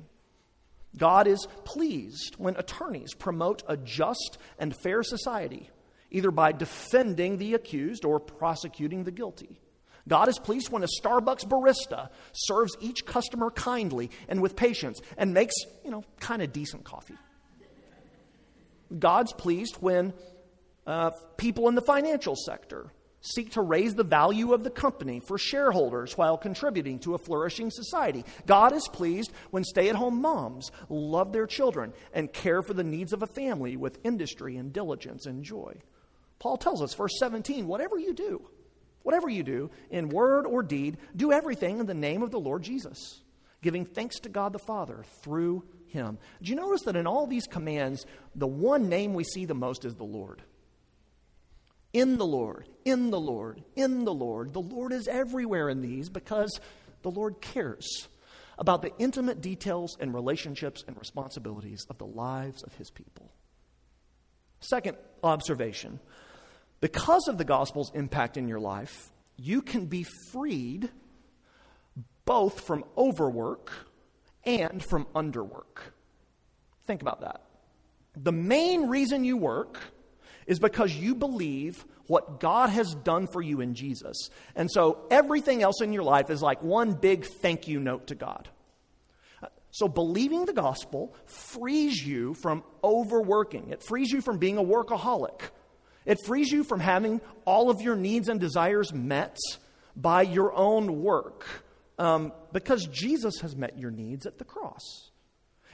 God 0.98 1.28
is 1.28 1.48
pleased 1.66 2.36
when 2.38 2.56
attorneys 2.56 3.14
promote 3.14 3.64
a 3.68 3.76
just 3.76 4.38
and 4.60 4.76
fair 4.76 5.04
society, 5.04 5.70
either 6.12 6.32
by 6.32 6.52
defending 6.52 7.38
the 7.38 7.54
accused 7.54 8.06
or 8.06 8.20
prosecuting 8.20 9.04
the 9.04 9.12
guilty. 9.12 9.60
God 10.08 10.30
is 10.30 10.38
pleased 10.38 10.72
when 10.72 10.84
a 10.84 10.88
Starbucks 11.02 11.46
barista 11.46 12.10
serves 12.32 12.78
each 12.80 13.06
customer 13.06 13.50
kindly 13.50 14.12
and 14.30 14.42
with 14.42 14.56
patience 14.56 15.00
and 15.18 15.34
makes, 15.34 15.56
you 15.84 15.90
know, 15.90 16.04
kind 16.20 16.44
of 16.44 16.54
decent 16.54 16.84
coffee. 16.84 17.18
God's 18.98 19.34
pleased 19.34 19.78
when 19.80 20.14
uh, 20.86 21.12
people 21.38 21.68
in 21.70 21.76
the 21.76 21.82
financial 21.82 22.36
sector 22.36 22.92
seek 23.22 23.52
to 23.52 23.62
raise 23.62 23.96
the 23.96 24.04
value 24.04 24.54
of 24.54 24.64
the 24.64 24.70
company 24.70 25.20
for 25.20 25.38
shareholders 25.38 26.16
while 26.16 26.38
contributing 26.38 27.00
to 27.00 27.16
a 27.16 27.18
flourishing 27.18 27.72
society. 27.72 28.24
God 28.46 28.72
is 28.72 28.88
pleased 28.88 29.32
when 29.50 29.64
stay 29.64 29.90
at 29.90 29.96
home 29.96 30.22
moms 30.22 30.72
love 30.90 31.34
their 31.34 31.48
children 31.48 31.92
and 32.14 32.32
care 32.32 32.62
for 32.62 32.76
the 32.76 32.84
needs 32.84 33.14
of 33.14 33.24
a 33.24 33.28
family 33.28 33.78
with 33.78 34.00
industry 34.04 34.58
and 34.58 34.72
diligence 34.72 35.26
and 35.26 35.44
joy. 35.44 35.74
Paul 36.38 36.58
tells 36.58 36.84
us, 36.84 36.94
verse 36.94 37.18
17, 37.18 37.66
whatever 37.66 37.98
you 37.98 38.14
do, 38.14 38.48
Whatever 39.06 39.30
you 39.30 39.44
do, 39.44 39.70
in 39.92 40.10
word 40.10 40.48
or 40.48 40.64
deed, 40.64 40.98
do 41.16 41.32
everything 41.32 41.80
in 41.80 41.86
the 41.86 41.94
name 41.94 42.24
of 42.24 42.32
the 42.32 42.40
Lord 42.40 42.64
Jesus, 42.64 43.22
giving 43.62 43.86
thanks 43.86 44.20
to 44.22 44.30
God 44.30 44.52
the 44.52 44.58
Father 44.58 45.06
through 45.22 45.64
him. 45.86 46.18
Do 46.42 46.50
you 46.50 46.56
notice 46.56 46.82
that 46.86 46.96
in 46.96 47.06
all 47.06 47.28
these 47.28 47.46
commands, 47.46 48.08
the 48.34 48.48
one 48.48 48.90
name 48.90 49.14
we 49.14 49.24
see 49.24 49.46
the 49.46 49.54
most 49.54 49.86
is 49.86 49.94
the 49.94 50.04
Lord? 50.04 50.42
In 51.96 52.18
the 52.18 52.26
Lord, 52.26 52.68
in 52.84 53.10
the 53.10 53.20
Lord, 53.22 53.64
in 53.78 54.04
the 54.04 54.14
Lord. 54.14 54.52
The 54.52 54.60
Lord 54.60 54.92
is 54.92 55.08
everywhere 55.08 55.70
in 55.70 55.82
these 55.82 56.10
because 56.10 56.60
the 57.04 57.10
Lord 57.10 57.40
cares 57.40 58.10
about 58.58 58.82
the 58.82 58.92
intimate 59.00 59.40
details 59.40 59.96
and 59.98 60.14
relationships 60.14 60.84
and 60.90 60.98
responsibilities 60.98 61.88
of 61.90 61.98
the 61.98 62.06
lives 62.06 62.64
of 62.64 62.74
his 62.74 62.92
people. 62.92 63.32
Second 64.60 64.98
observation 65.24 66.02
because 66.82 67.30
of 67.30 67.38
the 67.38 67.46
gospel's 67.46 67.94
impact 67.96 68.36
in 68.36 68.50
your 68.50 68.60
life, 68.60 69.14
you 69.38 69.62
can 69.62 69.86
be 69.86 70.04
freed 70.34 70.90
both 72.26 72.60
from 72.60 72.84
overwork 72.98 73.72
and 74.44 74.84
from 74.84 75.06
underwork. 75.16 75.80
Think 76.88 77.02
about 77.02 77.22
that. 77.22 77.42
The 78.18 78.34
main 78.34 78.90
reason 78.90 79.24
you 79.24 79.38
work 79.38 79.80
is 80.48 80.60
because 80.60 80.94
you 80.94 81.16
believe 81.16 81.86
what 82.08 82.40
God 82.40 82.70
has 82.70 82.94
done 82.94 83.28
for 83.28 83.42
you 83.42 83.62
in 83.62 83.74
Jesus. 83.74 84.30
And 84.56 84.70
so 84.72 85.06
everything 85.10 85.64
else 85.64 85.82
in 85.82 85.94
your 85.94 86.04
life 86.04 86.30
is 86.30 86.42
like 86.42 86.62
one 86.62 86.94
big 86.94 87.26
thank 87.26 87.68
you 87.68 87.80
note 87.80 88.08
to 88.08 88.16
God. 88.16 88.50
So 89.72 89.90
believing 89.90 90.46
the 90.46 90.54
gospel 90.54 91.14
frees 91.26 92.02
you 92.06 92.34
from 92.36 92.64
overworking, 92.84 93.72
it 93.72 93.84
frees 93.84 94.10
you 94.10 94.22
from 94.22 94.38
being 94.38 94.58
a 94.58 94.64
workaholic. 94.64 95.42
It 96.06 96.24
frees 96.24 96.52
you 96.52 96.64
from 96.64 96.80
having 96.80 97.20
all 97.46 97.70
of 97.70 97.82
your 97.82 97.96
needs 97.96 98.30
and 98.30 98.40
desires 98.40 98.94
met 98.94 99.38
by 99.96 100.22
your 100.22 100.54
own 100.54 101.02
work 101.02 101.46
um, 101.98 102.32
because 102.54 102.86
Jesus 102.88 103.40
has 103.42 103.56
met 103.56 103.78
your 103.78 103.92
needs 103.92 104.26
at 104.26 104.38
the 104.38 104.46
cross. 104.46 105.12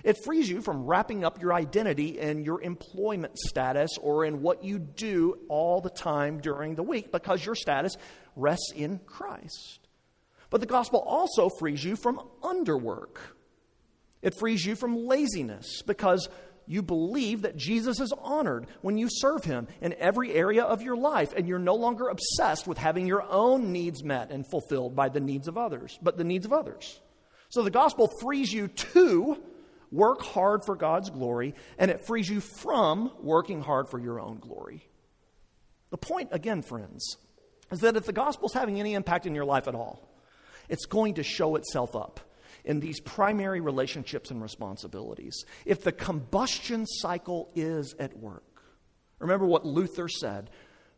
It 0.04 0.24
frees 0.24 0.50
you 0.50 0.62
from 0.62 0.86
wrapping 0.86 1.24
up 1.24 1.42
your 1.42 1.54
identity 1.54 2.20
in 2.20 2.44
your 2.44 2.62
employment 2.62 3.38
status 3.38 3.92
or 4.02 4.26
in 4.26 4.42
what 4.42 4.64
you 4.64 4.80
do 4.80 5.40
all 5.50 5.82
the 5.82 5.90
time 5.90 6.40
during 6.40 6.76
the 6.76 6.84
week 6.84 7.12
because 7.12 7.46
your 7.46 7.56
status 7.56 7.96
rests 8.36 8.72
in 8.76 9.00
Christ. 9.06 9.80
But 10.50 10.62
the 10.62 10.68
gospel 10.68 11.00
also 11.00 11.50
frees 11.50 11.84
you 11.84 11.96
from 11.96 12.22
underwork. 12.42 13.18
It 14.22 14.38
frees 14.38 14.66
you 14.66 14.76
from 14.76 15.08
laziness 15.08 15.82
because 15.82 16.30
you 16.68 16.82
believe 16.82 17.42
that 17.42 17.58
Jesus 17.58 18.00
is 18.00 18.14
honored 18.22 18.68
when 18.82 18.98
you 18.98 19.08
serve 19.10 19.44
him 19.44 19.68
in 19.82 19.94
every 19.94 20.34
area 20.34 20.64
of 20.64 20.82
your 20.82 20.96
life, 20.96 21.34
and 21.36 21.48
you're 21.48 21.60
no 21.60 21.76
longer 21.76 22.08
obsessed 22.08 22.68
with 22.68 22.78
having 22.78 23.08
your 23.08 23.24
own 23.24 23.72
needs 23.72 24.04
met 24.04 24.32
and 24.32 24.50
fulfilled 24.50 24.96
by 24.96 25.10
the 25.10 25.20
needs 25.20 25.48
of 25.48 25.58
others, 25.58 25.98
but 26.02 26.18
the 26.18 26.24
needs 26.24 26.46
of 26.46 26.54
others. 26.54 27.00
So 27.50 27.64
the 27.64 27.72
gospel 27.72 28.10
frees 28.22 28.54
you 28.54 28.68
to 28.68 29.42
work 29.92 30.22
hard 30.22 30.64
for 30.66 30.76
God's 30.76 31.10
glory, 31.10 31.54
and 31.78 31.92
it 31.92 32.06
frees 32.06 32.30
you 32.30 32.40
from 32.40 33.12
working 33.22 33.62
hard 33.62 33.90
for 33.90 34.00
your 34.00 34.20
own 34.20 34.38
glory. 34.40 34.88
The 35.90 35.98
point, 35.98 36.30
again, 36.32 36.62
friends, 36.62 37.18
is 37.72 37.80
that 37.80 37.98
if 37.98 38.06
the 38.06 38.14
gospel 38.14 38.48
is 38.48 38.54
having 38.54 38.80
any 38.80 38.94
impact 38.94 39.26
in 39.26 39.36
your 39.36 39.46
life 39.46 39.68
at 39.68 39.76
all, 39.76 40.10
it's 40.70 40.86
going 40.86 41.16
to 41.16 41.24
show 41.24 41.56
itself 41.56 41.96
up 41.96 42.20
in 42.64 42.80
these 42.80 43.00
primary 43.00 43.60
relationships 43.60 44.32
and 44.32 44.42
responsibilities. 44.42 45.44
If 45.66 45.84
the 45.84 45.92
combustion 45.92 46.86
cycle 46.86 47.50
is 47.56 47.96
at 48.00 48.18
work, 48.18 48.64
remember 49.20 49.46
what 49.46 49.66
Luther 49.66 50.08
said 50.08 50.50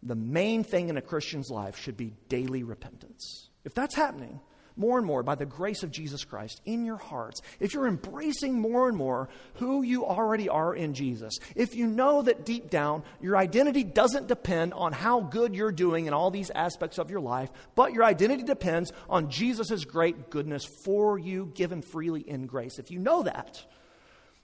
the 0.06 0.16
main 0.16 0.64
thing 0.64 0.90
in 0.90 0.98
a 0.98 1.02
Christian's 1.02 1.50
life 1.50 1.78
should 1.78 1.96
be 1.96 2.14
daily 2.28 2.64
repentance. 2.64 3.50
If 3.64 3.74
that's 3.74 3.96
happening, 3.96 4.42
more 4.76 4.98
and 4.98 5.06
more 5.06 5.24
by 5.24 5.36
the 5.36 5.46
grace 5.46 5.84
of 5.84 5.92
Jesus 5.92 6.24
Christ 6.24 6.62
in 6.66 6.86
your 6.86 6.98
hearts, 6.98 7.42
if 7.60 7.74
you're 7.74 7.88
embracing 7.88 8.60
more 8.60 8.88
and 8.88 8.98
more 8.98 9.30
who 9.56 9.84
you 9.84 10.06
already 10.06 10.50
are 10.50 10.76
in 10.76 10.94
Jesus, 10.94 11.34
if 11.56 11.76
you 11.76 11.88
know 11.88 12.22
that 12.22 12.46
deep 12.46 12.70
down 12.70 13.04
your 13.22 13.38
identity 13.38 13.84
doesn't 13.84 14.28
depend 14.28 14.74
on 14.74 14.94
how 14.94 15.22
good 15.22 15.56
you're 15.56 15.72
doing 15.72 16.06
in 16.06 16.14
all 16.14 16.32
these 16.32 16.50
aspects 16.52 16.98
of 16.98 17.10
your 17.10 17.22
life, 17.22 17.50
but 17.76 17.94
your 17.94 18.04
identity 18.04 18.44
depends 18.44 18.92
on 19.10 19.30
Jesus' 19.30 19.86
great 19.86 20.30
goodness 20.30 20.66
for 20.84 21.18
you 21.18 21.52
given 21.56 21.82
freely 21.82 22.22
in 22.22 22.46
grace, 22.46 22.80
if 22.80 22.92
you 22.92 23.00
know 23.00 23.24
that, 23.24 23.64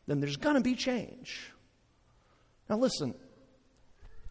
then 0.08 0.20
there's 0.20 0.38
going 0.38 0.56
to 0.56 0.62
be 0.62 0.76
change. 0.76 1.52
Now, 2.70 2.78
listen, 2.78 3.16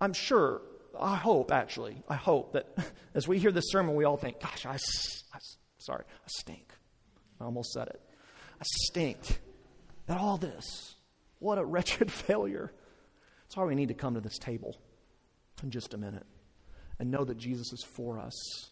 I'm 0.00 0.12
sure 0.12 0.62
I 0.98 1.16
hope, 1.16 1.52
actually, 1.52 2.02
I 2.08 2.14
hope 2.14 2.52
that 2.52 2.66
as 3.14 3.28
we 3.28 3.38
hear 3.38 3.52
this 3.52 3.70
sermon, 3.70 3.94
we 3.94 4.04
all 4.04 4.16
think, 4.16 4.40
gosh, 4.40 4.66
I, 4.66 4.78
Sorry, 5.88 6.04
I 6.06 6.26
stink. 6.26 6.70
I 7.40 7.44
almost 7.44 7.72
said 7.72 7.88
it. 7.88 7.98
I 8.60 8.64
stink 8.84 9.40
at 10.06 10.18
all 10.18 10.36
this. 10.36 10.96
What 11.38 11.56
a 11.56 11.64
wretched 11.74 12.12
failure. 12.12 12.70
That's 13.44 13.56
why 13.56 13.64
we 13.64 13.74
need 13.74 13.88
to 13.88 13.94
come 13.94 14.12
to 14.12 14.20
this 14.20 14.36
table 14.36 14.76
in 15.62 15.70
just 15.70 15.94
a 15.94 15.96
minute 15.96 16.26
and 16.98 17.10
know 17.10 17.24
that 17.24 17.38
Jesus 17.38 17.72
is 17.72 17.82
for 17.82 18.18
us, 18.18 18.70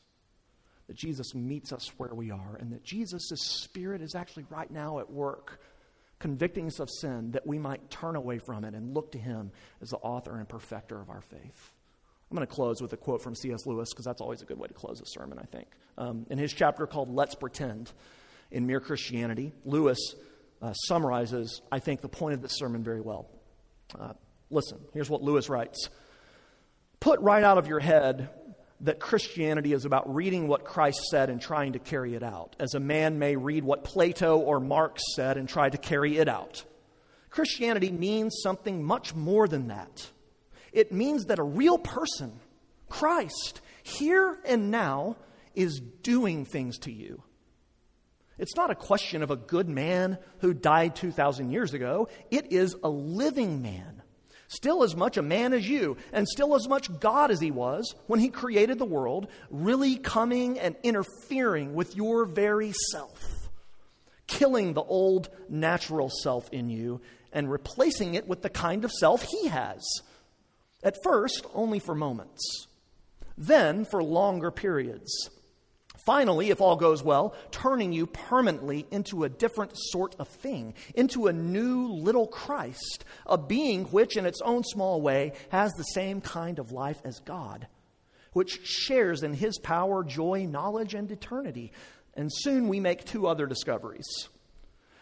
that 0.88 0.96
Jesus 0.96 1.35
meets 1.35 1.72
us 1.72 1.90
where 1.96 2.12
we 2.12 2.31
are, 2.31 2.57
and 2.61 2.70
that 2.72 2.85
Jesus' 2.85 3.31
Spirit 3.62 4.02
is 4.02 4.14
actually 4.14 4.44
right 4.50 4.70
now 4.70 4.98
at 4.98 5.11
work 5.11 5.59
convicting 6.18 6.66
us 6.66 6.81
of 6.81 6.90
sin 7.00 7.31
that 7.31 7.46
we 7.46 7.59
might 7.59 7.90
turn 7.90 8.14
away 8.14 8.38
from 8.38 8.62
it 8.64 8.74
and 8.74 8.92
look 8.92 9.12
to 9.12 9.18
Him 9.18 9.52
as 9.81 9.88
the 9.88 9.96
author 9.96 10.37
and 10.37 10.46
perfecter 10.46 11.00
of 11.00 11.09
our 11.09 11.22
faith. 11.22 11.72
I'm 12.31 12.37
going 12.37 12.47
to 12.47 12.53
close 12.53 12.83
with 12.83 12.93
a 12.93 12.97
quote 12.97 13.23
from 13.23 13.35
C.S. 13.35 13.67
Lewis 13.67 13.91
because 13.91 14.05
that's 14.05 14.21
always 14.21 14.43
a 14.43 14.45
good 14.45 14.59
way 14.59 14.67
to 14.67 14.75
close 14.75 15.01
a 15.01 15.07
sermon, 15.07 15.39
I 15.39 15.45
think. 15.45 15.69
Um, 15.97 16.27
in 16.29 16.39
his 16.39 16.53
chapter 16.53 16.87
called 16.87 17.09
Let's 17.09 17.35
Pretend 17.37 17.93
in 18.51 18.67
Mere 18.67 18.81
Christianity, 18.81 19.53
Lewis 19.65 19.99
uh, 20.61 20.73
summarizes, 20.73 21.61
I 21.71 21.79
think, 21.79 22.01
the 22.01 22.09
point 22.09 22.35
of 22.35 22.43
this 22.43 22.57
sermon 22.57 22.83
very 22.83 23.01
well. 23.01 23.29
Uh, 23.99 24.15
listen, 24.51 24.79
here's 24.93 25.09
what 25.09 25.23
Lewis 25.23 25.49
writes 25.49 25.89
Put 26.99 27.21
right 27.21 27.45
out 27.45 27.59
of 27.59 27.69
your 27.69 27.81
head 27.81 28.31
that 28.81 29.01
Christianity 29.01 29.73
is 29.73 29.85
about 29.85 30.12
reading 30.12 30.49
what 30.49 30.65
Christ 30.65 31.01
said 31.11 31.31
and 31.31 31.41
trying 31.41 31.73
to 31.75 31.79
carry 31.79 32.15
it 32.15 32.23
out, 32.23 32.57
as 32.59 32.75
a 32.75 32.81
man 32.81 33.19
may 33.19 33.37
read 33.37 33.65
what 33.65 33.85
Plato 33.85 34.39
or 34.39 34.61
Marx 34.61 35.03
said 35.15 35.37
and 35.37 35.49
try 35.49 35.71
to 35.71 35.79
carry 35.79 36.19
it 36.19 36.29
out. 36.29 36.65
Christianity 37.31 37.91
means 37.91 38.41
something 38.43 38.83
much 38.83 39.15
more 39.15 39.49
than 39.49 39.69
that. 39.69 40.11
It 40.77 40.93
means 40.93 41.25
that 41.27 41.39
a 41.39 41.43
real 41.43 41.79
person, 41.79 42.39
Christ, 42.91 43.62
here 43.83 44.39
and 44.45 44.71
now, 44.71 45.17
is 45.55 45.81
doing 46.03 46.45
things 46.45 46.77
to 46.81 46.93
you. 46.93 47.23
It's 48.37 48.57
not 48.57 48.71
a 48.71 48.75
question 48.75 49.23
of 49.23 49.31
a 49.31 49.37
good 49.37 49.71
man 49.71 50.19
who 50.41 50.53
died 50.53 50.95
2,000 50.95 51.51
years 51.51 51.73
ago. 51.73 52.09
It 52.31 52.53
is 52.53 52.77
a 52.85 52.91
living 52.91 53.62
man, 53.62 54.03
still 54.49 54.83
as 54.83 54.95
much 54.95 55.17
a 55.17 55.23
man 55.23 55.55
as 55.55 55.67
you, 55.67 55.97
and 56.12 56.29
still 56.29 56.55
as 56.55 56.69
much 56.69 56.91
God 57.01 57.31
as 57.31 57.41
he 57.41 57.51
was 57.51 57.95
when 58.07 58.21
he 58.21 58.29
created 58.29 58.79
the 58.79 58.85
world, 58.85 59.29
really 59.49 59.97
coming 59.97 60.59
and 60.59 60.77
interfering 60.83 61.73
with 61.73 61.97
your 61.97 62.27
very 62.27 62.75
self, 62.93 63.49
killing 64.27 64.75
the 64.75 64.83
old 64.83 65.31
natural 65.49 66.11
self 66.23 66.51
in 66.51 66.69
you 66.69 67.01
and 67.33 67.51
replacing 67.51 68.15
it 68.15 68.29
with 68.29 68.43
the 68.43 68.51
kind 68.51 68.85
of 68.85 68.93
self 68.93 69.23
he 69.23 69.49
has 69.49 69.83
at 70.83 71.03
first, 71.03 71.47
only 71.55 71.79
for 71.79 71.95
moments, 71.95 72.67
then 73.37 73.85
for 73.85 74.03
longer 74.03 74.51
periods. 74.51 75.31
Finally, 76.07 76.51
if 76.51 76.61
all 76.61 76.77
goes 76.77 77.03
well, 77.03 77.35
turning 77.51 77.93
you 77.93 78.07
permanently 78.07 78.87
into 78.93 79.25
a 79.25 79.29
different 79.29 79.73
sort 79.75 80.15
of 80.21 80.29
thing, 80.29 80.73
into 80.95 81.27
a 81.27 81.33
new 81.33 81.89
little 81.89 82.29
Christ, 82.29 83.05
a 83.27 83.37
being 83.37 83.87
which, 83.87 84.17
in 84.17 84.25
its 84.25 84.41
own 84.43 84.62
small 84.62 85.01
way, 85.01 85.33
has 85.49 85.73
the 85.73 85.83
same 85.83 86.21
kind 86.21 86.61
of 86.61 86.71
life 86.71 87.01
as 87.05 87.19
God, 87.19 87.67
which 88.35 88.65
shares 88.65 89.25
in 89.25 89.35
his 89.35 89.59
power, 89.59 90.05
joy, 90.05 90.47
knowledge, 90.49 90.95
and 90.95 91.11
eternity. 91.11 91.73
And 92.15 92.31
soon 92.33 92.69
we 92.69 92.79
make 92.79 93.05
two 93.05 93.27
other 93.27 93.47
discoveries. 93.47 94.29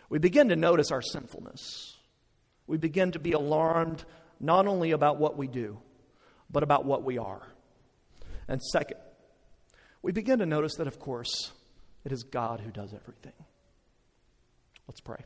We 0.09 0.19
begin 0.19 0.49
to 0.49 0.57
notice 0.57 0.91
our 0.91 1.03
sinfulness. 1.03 1.97
We 2.67 2.79
begin 2.79 3.13
to 3.13 3.19
be 3.19 3.33
alarmed 3.33 4.05
not 4.45 4.67
only 4.67 4.93
about 4.93 5.19
what 5.19 5.37
we 5.37 5.47
do, 5.47 5.79
but 6.51 6.63
about 6.63 6.85
what 6.85 7.03
we 7.03 7.19
are. 7.19 7.43
And 8.47 8.61
second, 8.63 8.99
we 10.03 10.13
begin 10.13 10.39
to 10.41 10.47
notice 10.47 10.75
that, 10.77 10.87
of 10.87 10.99
course, 10.99 11.53
it 12.05 12.13
is 12.13 12.23
God 12.25 12.61
who 12.61 12.71
does 12.71 12.93
everything. 12.93 13.33
Let's 14.87 15.01
pray. 15.01 15.25